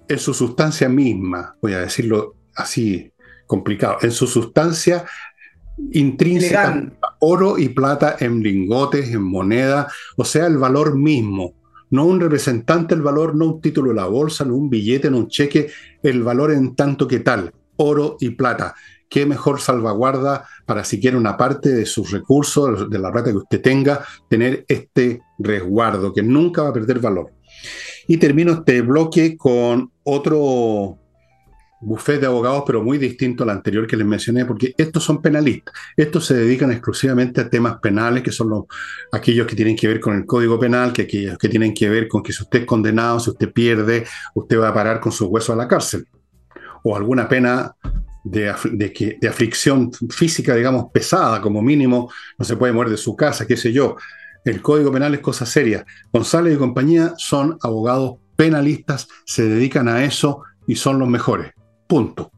[0.09, 3.13] en su sustancia misma, voy a decirlo así
[3.47, 5.05] complicado, en su sustancia
[5.93, 11.55] intrínseca, oro y plata en lingotes, en moneda, o sea, el valor mismo,
[11.91, 15.19] no un representante del valor, no un título de la bolsa, no un billete, no
[15.19, 15.71] un cheque,
[16.03, 18.75] el valor en tanto que tal, oro y plata.
[19.09, 23.39] ¿Qué mejor salvaguarda para si quiere una parte de sus recursos, de la plata que
[23.39, 27.31] usted tenga, tener este resguardo que nunca va a perder valor?
[28.07, 30.99] Y termino este bloque con otro
[31.81, 35.75] bufete de abogados, pero muy distinto al anterior que les mencioné, porque estos son penalistas.
[35.97, 38.65] Estos se dedican exclusivamente a temas penales, que son los,
[39.13, 42.09] aquellos que tienen que ver con el Código Penal, que aquellos que tienen que ver
[42.09, 45.29] con que si usted es condenado, si usted pierde, usted va a parar con sus
[45.29, 46.07] huesos a la cárcel.
[46.83, 47.75] O alguna pena
[48.25, 53.15] de, de, de aflicción física, digamos, pesada, como mínimo, no se puede mover de su
[53.15, 53.97] casa, qué sé yo.
[54.45, 55.85] El Código Penal es cosa seria.
[56.13, 61.53] González y compañía son abogados penalistas, se dedican a eso y son los mejores.
[61.87, 62.31] Punto.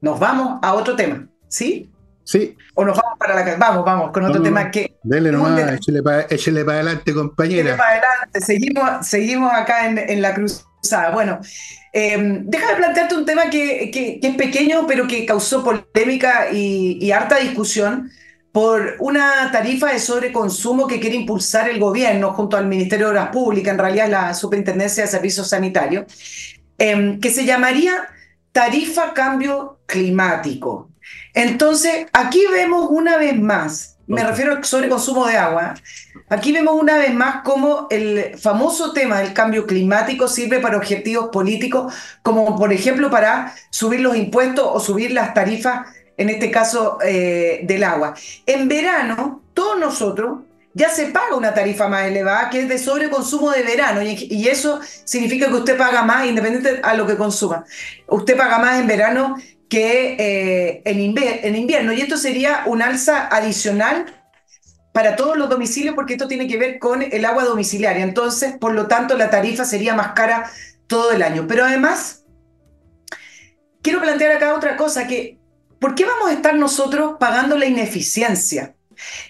[0.00, 1.90] Nos vamos a otro tema, ¿sí?
[2.24, 2.56] Sí.
[2.74, 4.96] O nos vamos para la Vamos, vamos, con otro tema que.
[5.02, 7.76] Dele nomás, échele para, adelante, compañera.
[7.76, 11.10] para adelante, seguimos, seguimos acá en, la cruzada.
[11.12, 11.40] Bueno,
[11.92, 18.10] eh, déjame plantearte un tema que, es pequeño, pero que causó polémica y harta discusión
[18.52, 23.28] por una tarifa de sobreconsumo que quiere impulsar el gobierno junto al Ministerio de Obras
[23.28, 26.04] Públicas, en realidad la Superintendencia de Servicios Sanitarios,
[26.78, 27.92] em, que se llamaría
[28.52, 30.90] tarifa cambio climático.
[31.34, 35.74] Entonces, aquí vemos una vez más me refiero al sobreconsumo de agua.
[36.28, 41.28] Aquí vemos una vez más cómo el famoso tema del cambio climático sirve para objetivos
[41.30, 41.94] políticos,
[42.24, 45.86] como por ejemplo para subir los impuestos o subir las tarifas,
[46.20, 48.14] en este caso eh, del agua.
[48.44, 50.40] En verano, todos nosotros
[50.74, 54.80] ya se paga una tarifa más elevada que es de sobreconsumo de verano y, eso
[55.04, 57.64] significa que usted paga más independiente a lo que consuma.
[58.06, 59.36] Usted paga más en verano
[59.70, 64.14] que eh, en, en invierno y esto sería un alza adicional
[64.92, 68.04] para todos los domicilios porque esto tiene que ver con el agua domiciliaria.
[68.04, 70.50] Entonces, por lo tanto, la tarifa sería más cara
[70.86, 71.46] todo el año.
[71.48, 72.26] Pero además,
[73.80, 75.39] quiero plantear acá otra cosa, que
[75.80, 78.74] ¿por qué vamos a estar nosotros pagando la ineficiencia?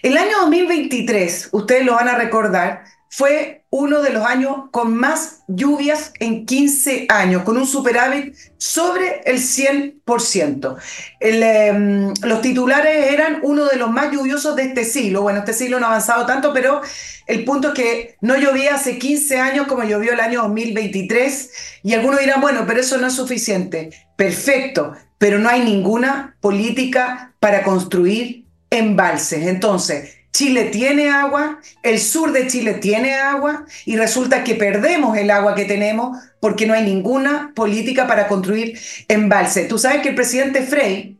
[0.03, 2.83] El año 2023, ustedes lo van a recordar,
[3.13, 9.19] fue uno de los años con más lluvias en 15 años, con un superávit sobre
[9.25, 10.77] el 100%.
[11.19, 15.23] Em, los titulares eran uno de los más lluviosos de este siglo.
[15.23, 16.81] Bueno, este siglo no ha avanzado tanto, pero
[17.27, 21.51] el punto es que no llovía hace 15 años como llovió el año 2023.
[21.83, 23.89] Y algunos dirán, bueno, pero eso no es suficiente.
[24.15, 29.47] Perfecto, pero no hay ninguna política para construir embalses.
[29.47, 35.29] Entonces, Chile tiene agua, el sur de Chile tiene agua y resulta que perdemos el
[35.29, 39.67] agua que tenemos porque no hay ninguna política para construir embalses.
[39.67, 41.19] Tú sabes que el presidente Frey,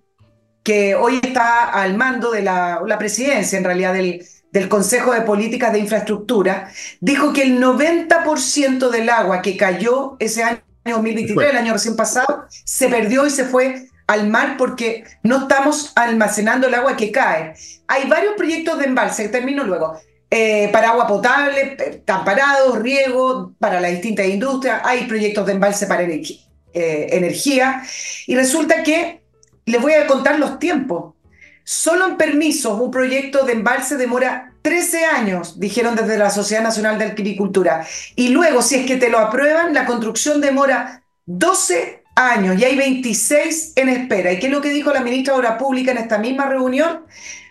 [0.64, 5.74] que hoy está al mando de la, presidencia, en realidad del, del Consejo de Políticas
[5.74, 11.74] de Infraestructura, dijo que el 90% del agua que cayó ese año 2023, el año
[11.74, 16.98] recién pasado, se perdió y se fue al mar porque no estamos almacenando el agua
[16.98, 17.54] que cae.
[17.88, 20.00] Hay varios proyectos de embalse, termino luego,
[20.30, 25.88] eh, para agua potable, eh, tamparados, riego, para las distintas industrias, hay proyectos de embalse
[25.88, 26.30] para eh,
[26.74, 27.84] energía,
[28.28, 29.24] y resulta que
[29.66, 31.16] les voy a contar los tiempos.
[31.64, 36.98] Solo en permisos un proyecto de embalse demora 13 años, dijeron desde la Sociedad Nacional
[36.98, 37.86] de Agricultura.
[38.16, 42.76] Y luego, si es que te lo aprueban, la construcción demora 12 años y hay
[42.76, 44.32] 26 en espera.
[44.32, 47.06] ¿Y qué es lo que dijo la ministra de Obras Públicas en esta misma reunión?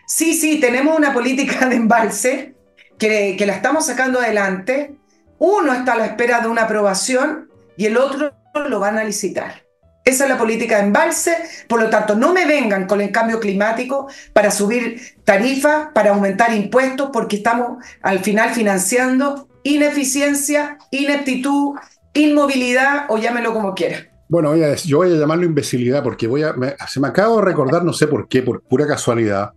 [0.07, 2.55] Sí, sí, tenemos una política de embalse
[2.99, 4.97] que, que la estamos sacando adelante.
[5.39, 8.35] Uno está a la espera de una aprobación y el otro
[8.69, 9.63] lo van a licitar.
[10.05, 11.37] Esa es la política de embalse,
[11.69, 16.55] por lo tanto, no me vengan con el cambio climático para subir tarifas, para aumentar
[16.55, 21.77] impuestos, porque estamos al final financiando ineficiencia, ineptitud,
[22.15, 24.10] inmovilidad o llámelo como quiera.
[24.31, 26.55] Bueno, yo voy a llamarlo imbecilidad porque voy a,
[26.87, 29.55] se me acabo de recordar, no sé por qué, por pura casualidad,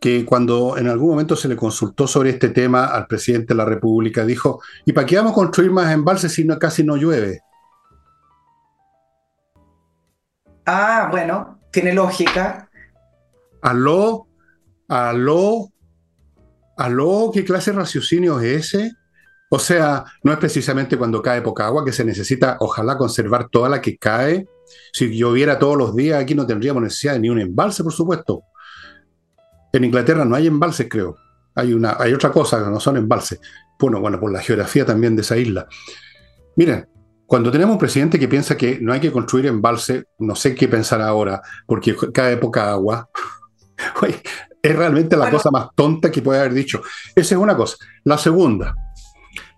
[0.00, 3.64] que cuando en algún momento se le consultó sobre este tema al presidente de la
[3.64, 7.40] República, dijo, ¿y para qué vamos a construir más embalses si no, casi no llueve?
[10.64, 12.70] Ah, bueno, tiene lógica.
[13.60, 14.28] Aló,
[14.86, 15.72] aló,
[16.76, 18.92] aló, ¿qué clase de raciocinio es ese?
[19.48, 23.68] O sea, no es precisamente cuando cae poca agua que se necesita, ojalá, conservar toda
[23.68, 24.46] la que cae.
[24.92, 28.42] Si lloviera todos los días, aquí no tendríamos necesidad de ni un embalse, por supuesto.
[29.72, 31.16] En Inglaterra no hay embalses, creo.
[31.54, 33.40] Hay, una, hay otra cosa que no son embalses.
[33.78, 35.68] Bueno, bueno, por la geografía también de esa isla.
[36.56, 36.88] Miren,
[37.26, 40.66] cuando tenemos un presidente que piensa que no hay que construir embalse, no sé qué
[40.66, 43.08] pensar ahora, porque cae poca agua.
[44.62, 46.82] es realmente la cosa más tonta que puede haber dicho.
[47.14, 47.76] Esa es una cosa.
[48.04, 48.74] La segunda,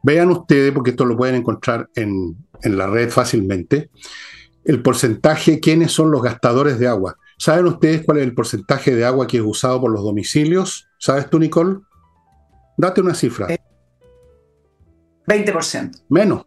[0.02, 3.90] Vean ustedes, porque esto lo pueden encontrar en, la red fácilmente,
[4.64, 7.16] el porcentaje, quiénes son los gastadores de agua.
[7.38, 10.88] ¿Saben ustedes cuál es el porcentaje de agua que es usado por los domicilios?
[10.98, 11.78] ¿Sabes tú, Nicole?
[12.76, 13.48] Date una cifra.
[15.26, 16.02] 20%.
[16.08, 16.46] Menos.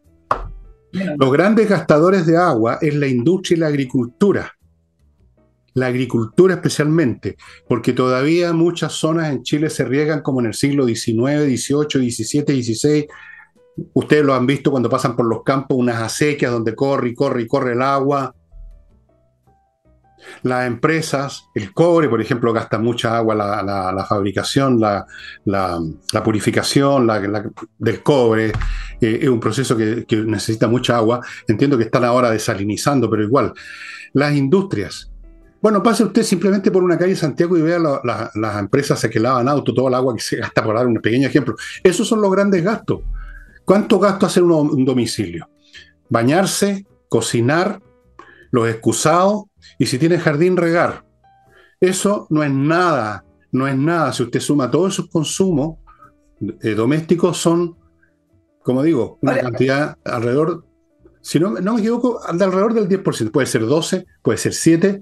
[0.91, 1.15] Menos.
[1.17, 4.53] Los grandes gastadores de agua es la industria y la agricultura.
[5.73, 7.37] La agricultura especialmente,
[7.67, 12.63] porque todavía muchas zonas en Chile se riegan como en el siglo XIX, XVIII, XVII,
[12.63, 13.07] XVI,
[13.93, 17.43] Ustedes lo han visto cuando pasan por los campos, unas acequias donde corre y corre
[17.43, 18.35] y corre el agua.
[20.43, 25.05] Las empresas, el cobre, por ejemplo, gasta mucha agua la, fabricación, la,
[26.23, 27.07] purificación
[27.77, 28.51] del cobre.
[28.99, 31.21] Eh, es un proceso que, necesita mucha agua.
[31.47, 33.53] Entiendo que están ahora desalinizando, pero igual.
[34.13, 35.11] Las industrias.
[35.61, 39.47] Bueno, pase usted simplemente por una calle de Santiago y vea las empresas que lavan
[39.47, 41.55] auto, todo el agua que se gasta, por dar un pequeño ejemplo.
[41.83, 43.01] Esos son los grandes gastos.
[43.71, 45.47] ¿Cuánto gasto hacer un, domicilio?
[46.09, 47.81] Bañarse, cocinar,
[48.51, 49.45] los excusados
[49.79, 51.05] y si tiene jardín, regar.
[51.79, 54.11] Eso no es nada, no es nada.
[54.11, 55.77] Si usted suma todos esos consumos
[56.61, 57.77] eh, domésticos, son,
[58.61, 60.65] como digo, una cantidad alrededor,
[61.21, 63.31] si no, no me equivoco, de alrededor del 10%.
[63.31, 65.01] Puede ser 12, puede ser 7.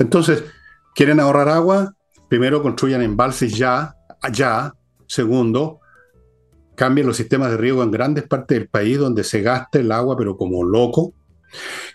[0.00, 0.42] Entonces,
[0.96, 1.94] ¿quieren ahorrar agua?
[2.28, 3.94] primero construyan embalses ya,
[4.32, 4.74] ya.
[5.06, 5.77] Segundo,
[6.78, 10.16] cambien los sistemas de riego en grandes partes del país donde se gasta el agua,
[10.16, 11.12] pero como loco.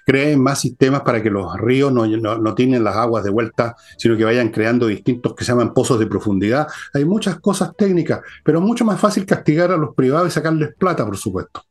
[0.06, 4.18] Creen más sistemas para que los ríos no, no, tienen las aguas de vuelta, sino
[4.18, 6.68] que vayan creando distintos que se llaman pozos de profundidad.
[6.94, 10.76] Hay muchas cosas técnicas, pero es mucho más fácil castigar a los privados y sacarles
[10.76, 11.64] plata, por supuesto.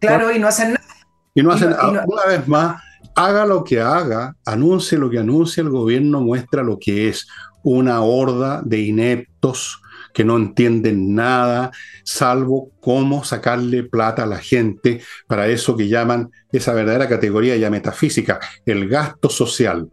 [0.00, 0.86] Claro, y no hacen nada.
[1.34, 2.04] Y no hacen nada.
[2.06, 2.80] Una vez más,
[3.14, 7.28] haga lo que haga, anuncie lo que anuncie, el gobierno muestra lo que es
[7.62, 9.82] una horda de ineptos
[10.18, 11.70] que no entienden nada,
[12.02, 17.70] salvo cómo sacarle plata a la gente para eso que llaman esa verdadera categoría ya
[17.70, 19.88] metafísica, el gasto social,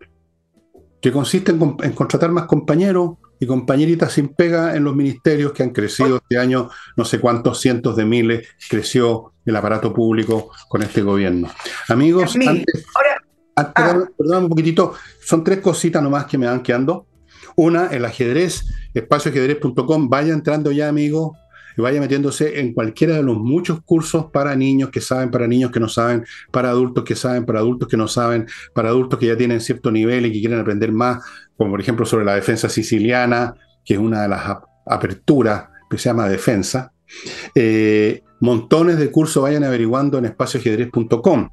[1.00, 5.70] que consiste en, contratar más compañeros y compañeritas sin pega en los ministerios que han
[5.70, 11.04] crecido este año, no sé cuántos cientos de miles, creció el aparato público con este
[11.04, 11.52] gobierno.
[11.88, 12.84] Amigos, antes,
[13.58, 13.72] ah.
[14.18, 17.06] perdón, un poquitito, son tres cositas nomás que me van quedando.
[17.56, 20.10] Una, el ajedrez, espacioajedrez.com.
[20.10, 21.38] Vaya entrando ya, amigo,
[21.78, 25.72] y vaya metiéndose en cualquiera de los muchos cursos para niños que saben, para niños
[25.72, 29.28] que no saben, para adultos que saben, para adultos que no saben, para adultos que
[29.28, 31.24] ya tienen cierto nivel y que quieren aprender más,
[31.58, 36.10] como por ejemplo sobre la defensa siciliana, que es una de las aperturas que se
[36.10, 36.92] llama defensa.
[37.54, 41.50] Eh, montones de cursos vayan averiguando en espacioajedrez.com.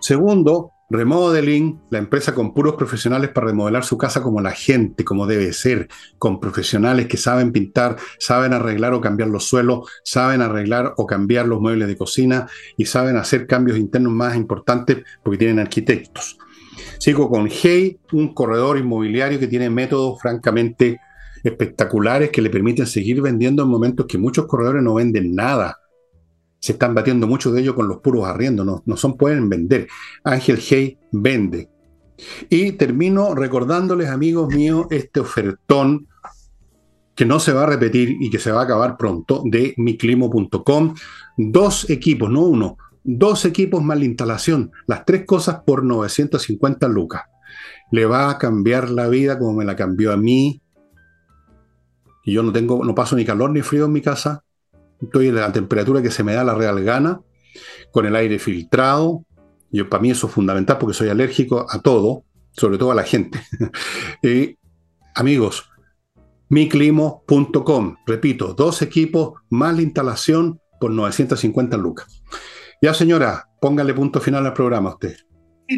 [0.00, 5.24] Segundo, Remodeling, la empresa con puros profesionales para remodelar su casa como la gente, como
[5.24, 5.88] debe ser,
[6.18, 11.46] con profesionales que saben pintar, saben arreglar o cambiar los suelos, saben arreglar o cambiar
[11.46, 16.36] los muebles de cocina y saben hacer cambios internos más importantes porque tienen arquitectos.
[16.98, 21.00] Sigo con Hey, un corredor inmobiliario que tiene métodos francamente
[21.44, 25.78] espectaculares que le permiten seguir vendiendo en momentos que muchos corredores no venden nada
[26.60, 29.88] se están batiendo muchos de ellos con los puros arriendos, no, no son, pueden vender.
[30.22, 31.70] Ángel Hey vende.
[32.50, 36.06] Y termino recordándoles, amigos míos, este ofertón
[37.14, 40.94] que no se va a repetir y que se va a acabar pronto de miclimo.com.
[41.38, 47.22] Dos equipos, no uno, dos equipos más la instalación, las tres cosas por 950 lucas.
[47.90, 50.60] Le va a cambiar la vida como me la cambió a mí.
[52.22, 54.44] Y yo no tengo, no paso ni calor ni frío en mi casa
[55.00, 57.20] estoy en la temperatura que se me da la real gana,
[57.92, 59.24] con el aire filtrado.
[59.70, 63.04] Yo, para mí eso es fundamental porque soy alérgico a todo, sobre todo a la
[63.04, 63.40] gente.
[64.22, 64.56] eh,
[65.14, 65.70] amigos,
[66.48, 72.22] miclimo.com, repito, dos equipos más la instalación por 950 lucas.
[72.82, 75.16] Ya señora, póngale punto final al programa usted.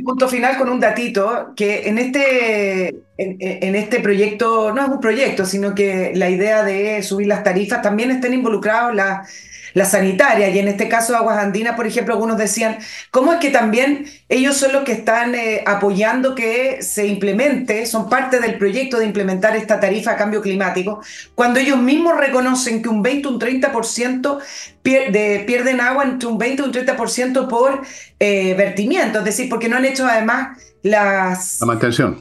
[0.01, 5.45] Punto final con un datito, que en este, en, este proyecto, no es un proyecto,
[5.45, 9.29] sino que la idea de subir las tarifas también estén involucrados las
[9.75, 12.79] la sanitaria, y en este caso Aguas Andinas, por ejemplo, algunos decían,
[13.11, 18.09] ¿cómo es que también ellos son los que están eh, apoyando que se implemente, son
[18.09, 21.03] parte del proyecto de implementar esta tarifa a cambio climático,
[21.35, 24.39] cuando ellos mismos reconocen que un 20 un 30%
[24.83, 27.83] pierden agua entre un 20 y un 30% por
[28.19, 31.61] eh, vertimiento, es decir, porque no han hecho además las...
[31.61, 32.21] La mantención.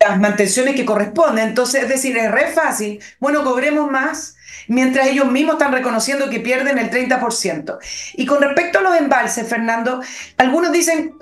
[0.00, 1.48] las mantenciones que corresponden.
[1.48, 3.00] Entonces, es decir, es re fácil.
[3.20, 4.36] Bueno, cobremos más
[4.68, 7.78] mientras ellos mismos están reconociendo que pierden el 30%.
[8.14, 10.00] Y con respecto a los embalses, Fernando,
[10.36, 11.14] algunos dicen,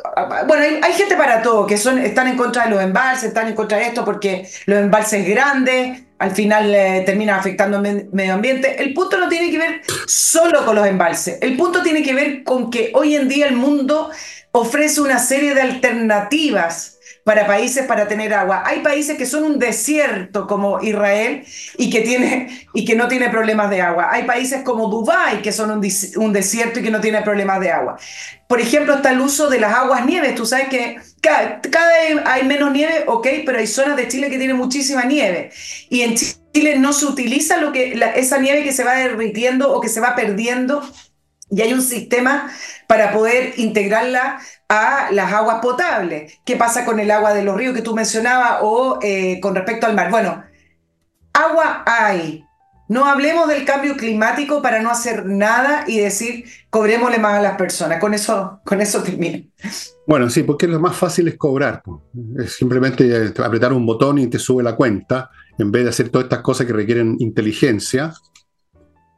[0.47, 3.55] bueno, hay, gente para todo, que son, están en contra de los embalses, están en
[3.55, 8.83] contra de esto porque los embalses grandes al final eh, terminan afectando el medio ambiente.
[8.83, 12.45] El punto no tiene que ver solo con los embalses, el punto tiene que ver
[12.45, 14.11] con que hoy en día el mundo
[14.53, 16.96] ofrece una serie de alternativas
[17.27, 18.63] para países para tener agua.
[18.65, 21.45] Hay países que son un desierto como Israel
[21.77, 24.11] y que, tiene, y que no tiene problemas de agua.
[24.13, 27.99] Hay países como Dubái que son un, desierto y que no tiene problemas de agua.
[28.47, 30.37] Por ejemplo, está el uso de las aguas nieves.
[30.37, 34.39] Tú sabes que cada, vez hay menos nieve, ok, pero hay zonas de Chile que
[34.39, 35.51] tienen muchísima nieve.
[35.91, 39.81] Y en Chile no se utiliza lo que, esa nieve que se va derritiendo o
[39.81, 40.81] que se va perdiendo
[41.51, 42.51] y hay un sistema
[42.87, 46.39] para poder integrarla a las aguas potables.
[46.45, 49.87] ¿Qué pasa con el agua de los ríos que tú mencionabas o eh, con respecto
[49.87, 50.11] al mar?
[50.11, 50.43] Bueno,
[51.33, 52.45] agua hay.
[52.89, 57.57] No hablemos del cambio climático para no hacer nada y decir cobrémosle más a las
[57.57, 57.99] personas.
[57.99, 59.45] Con eso, con eso termino.
[60.07, 61.83] Bueno, sí, porque lo más fácil es cobrar.
[62.39, 66.27] Es simplemente apretar un botón y te sube la cuenta, en vez de hacer todas
[66.27, 68.13] estas cosas que requieren inteligencia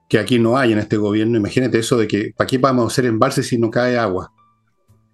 [0.09, 1.37] que aquí no hay en este gobierno.
[1.37, 4.33] Imagínate eso de que ¿para qué vamos a hacer embalses si no cae agua?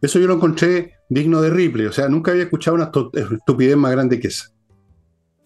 [0.01, 1.86] Eso yo lo encontré digno de Ripley.
[1.86, 2.90] O sea, nunca había escuchado una
[3.36, 4.47] estupidez más grande que esa.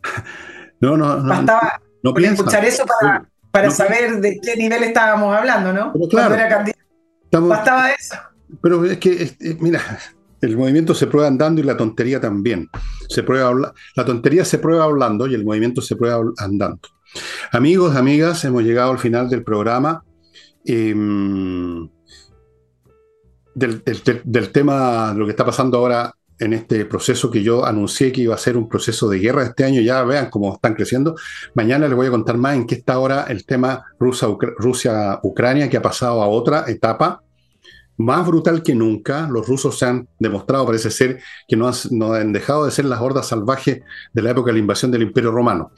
[0.81, 1.29] no, no, no.
[1.29, 5.93] Bastaba no, escuchar eso para, para saber de qué nivel estábamos hablando, ¿no?
[5.93, 8.17] Pero claro, Bastaba eso.
[8.63, 9.81] Pero es que, mira,
[10.41, 12.69] El movimiento se prueba andando y la tontería también.
[13.09, 16.89] Se prueba, la tontería se prueba hablando y el movimiento se prueba andando.
[17.53, 20.05] Amigos, amigas, hemos llegado al final del programa.
[20.65, 21.89] Em,
[23.55, 28.35] del, tema, lo que está pasando ahora en este proceso que yo anuncié que iba
[28.35, 31.17] a ser un proceso de guerra este año, ya vean cómo están creciendo.
[31.55, 35.83] Mañana les voy a contar más en qué está ahora el tema Rusia-Ucrania, que ha
[35.83, 37.23] pasado a otra etapa
[37.99, 39.29] más brutal que nunca.
[39.29, 43.27] Los rusos se han demostrado, parece ser, que no han, dejado de ser las hordas
[43.27, 43.83] salvajes
[44.13, 45.73] de la época de la invasión del Imperio Romano.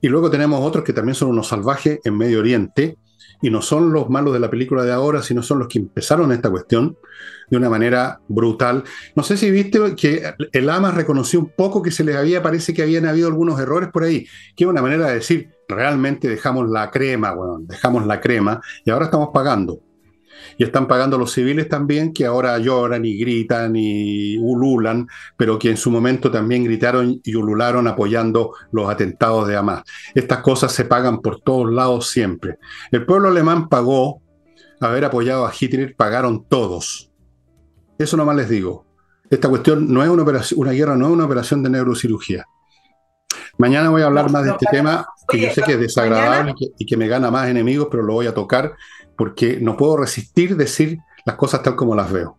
[0.00, 2.96] Y luego tenemos otros que también son unos salvajes en Medio Oriente,
[3.42, 6.32] y no son los malos de la película de ahora, sino son los que empezaron
[6.32, 6.96] esta cuestión
[7.50, 8.84] de una manera brutal.
[9.14, 12.72] No sé si viste que el AMA reconoció un poco que se les había, parece
[12.72, 16.70] que habían habido algunos errores por ahí, que es una manera de decir, realmente dejamos
[16.70, 19.80] la crema, bueno, dejamos la crema y ahora estamos pagando
[20.58, 25.70] y están pagando los civiles también, que ahora lloran y gritan y ululan, pero que
[25.70, 29.82] en su momento también gritaron y ulularon apoyando los atentados de Hamas.
[30.14, 32.58] Estas cosas se pagan por todos lados siempre.
[32.90, 34.22] El pueblo alemán pagó
[34.80, 37.10] haber apoyado a Hitler, pagaron todos.
[37.98, 38.86] Eso nomás les digo.
[39.30, 42.44] Esta cuestión no es una, operación, una guerra, no es una operación de neurocirugía.
[43.56, 46.86] Mañana voy a hablar más de este tema, que yo sé que es desagradable y
[46.86, 48.72] que, me gana más enemigos, pero lo voy a tocar
[49.16, 52.36] porque no puedo resistir decir las cosas tal como las veo.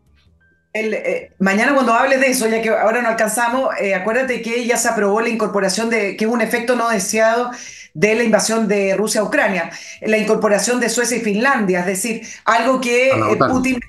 [0.78, 4.76] Eh, mañana cuando hables de eso, ya que ahora no alcanzamos, eh, acuérdate que ya
[4.76, 7.52] se aprobó la incorporación de, que es un efecto no deseado
[7.94, 9.72] de la invasión de Rusia a Ucrania,
[10.02, 13.80] la incorporación de Suecia y Finlandia, es decir, algo que eh, Putin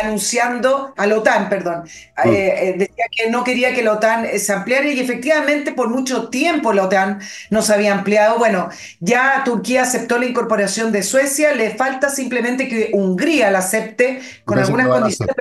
[0.00, 1.84] anunciando a la OTAN, perdón.
[2.24, 2.28] Mm.
[2.28, 6.28] Eh, eh, decía que no quería que la OTAN se ampliara y efectivamente por mucho
[6.28, 7.20] tiempo la OTAN
[7.50, 8.38] no se había ampliado.
[8.38, 8.68] Bueno,
[9.00, 14.58] ya Turquía aceptó la incorporación de Suecia, le falta simplemente que Hungría la acepte con
[14.58, 15.34] algunas condiciones,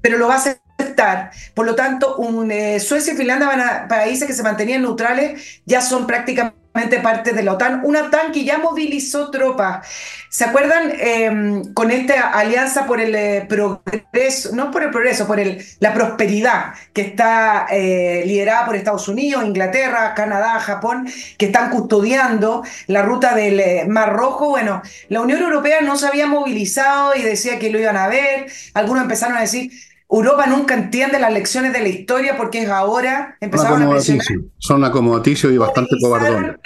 [0.00, 1.30] pero, lo va a aceptar.
[1.54, 5.60] Por lo tanto, un, eh, Suecia y Finlandia van a países que se mantenían neutrales,
[5.66, 6.67] ya son prácticamente
[7.02, 9.86] parte de la OTAN, una OTAN que ya movilizó tropas.
[10.30, 15.38] ¿Se acuerdan em, con esta alianza por el eh, progreso, no por el progreso, por
[15.80, 21.08] la prosperidad que está eh, liderada por Estados Unidos, Inglaterra, Canadá, Japón,
[21.38, 24.50] que están custodiando la ruta del eh, Mar Rojo?
[24.50, 28.46] Bueno, la Unión Europea no se había movilizado y decía que lo iban a ver.
[28.74, 29.70] Algunos empezaron a decir,
[30.10, 34.24] Europa nunca entiende las lecciones de la historia porque es ahora empezaron a presionar.
[34.58, 36.56] Son acomodaticios y bastante cobardones.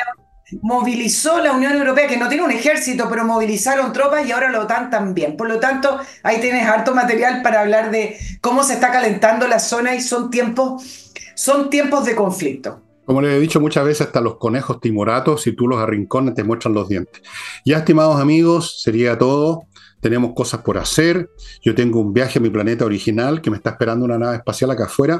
[0.61, 4.61] Movilizó la Unión Europea, que no tiene un ejército, pero movilizaron tropas y ahora la
[4.61, 5.37] OTAN también.
[5.37, 9.59] Por lo tanto, ahí tienes harto material para hablar de cómo se está calentando la
[9.59, 12.83] zona y son tiempos, son tiempos de conflicto.
[13.07, 16.45] Como les he dicho muchas veces, hasta los conejos timoratos, si tú los arrincones, te
[16.45, 17.23] muestran los dientes.
[17.65, 19.67] Ya, estimados amigos, sería todo
[20.03, 21.31] tenemos cosas por hacer.
[21.63, 24.73] Yo tengo un viaje a mi planeta original que me está esperando una nave espacial
[24.73, 25.19] acá afuera.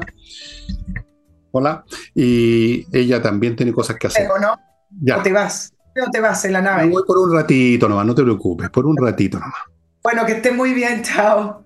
[1.51, 1.85] Hola.
[2.13, 4.27] Y ella también tiene cosas que hacer.
[4.27, 4.59] Pero no,
[5.01, 5.17] ya.
[5.17, 5.73] no te vas.
[5.95, 6.89] No te vas en la nave.
[6.89, 9.55] voy por un ratito nomás, no te preocupes, por un ratito nomás.
[10.03, 11.63] Bueno, que esté muy bien, chao.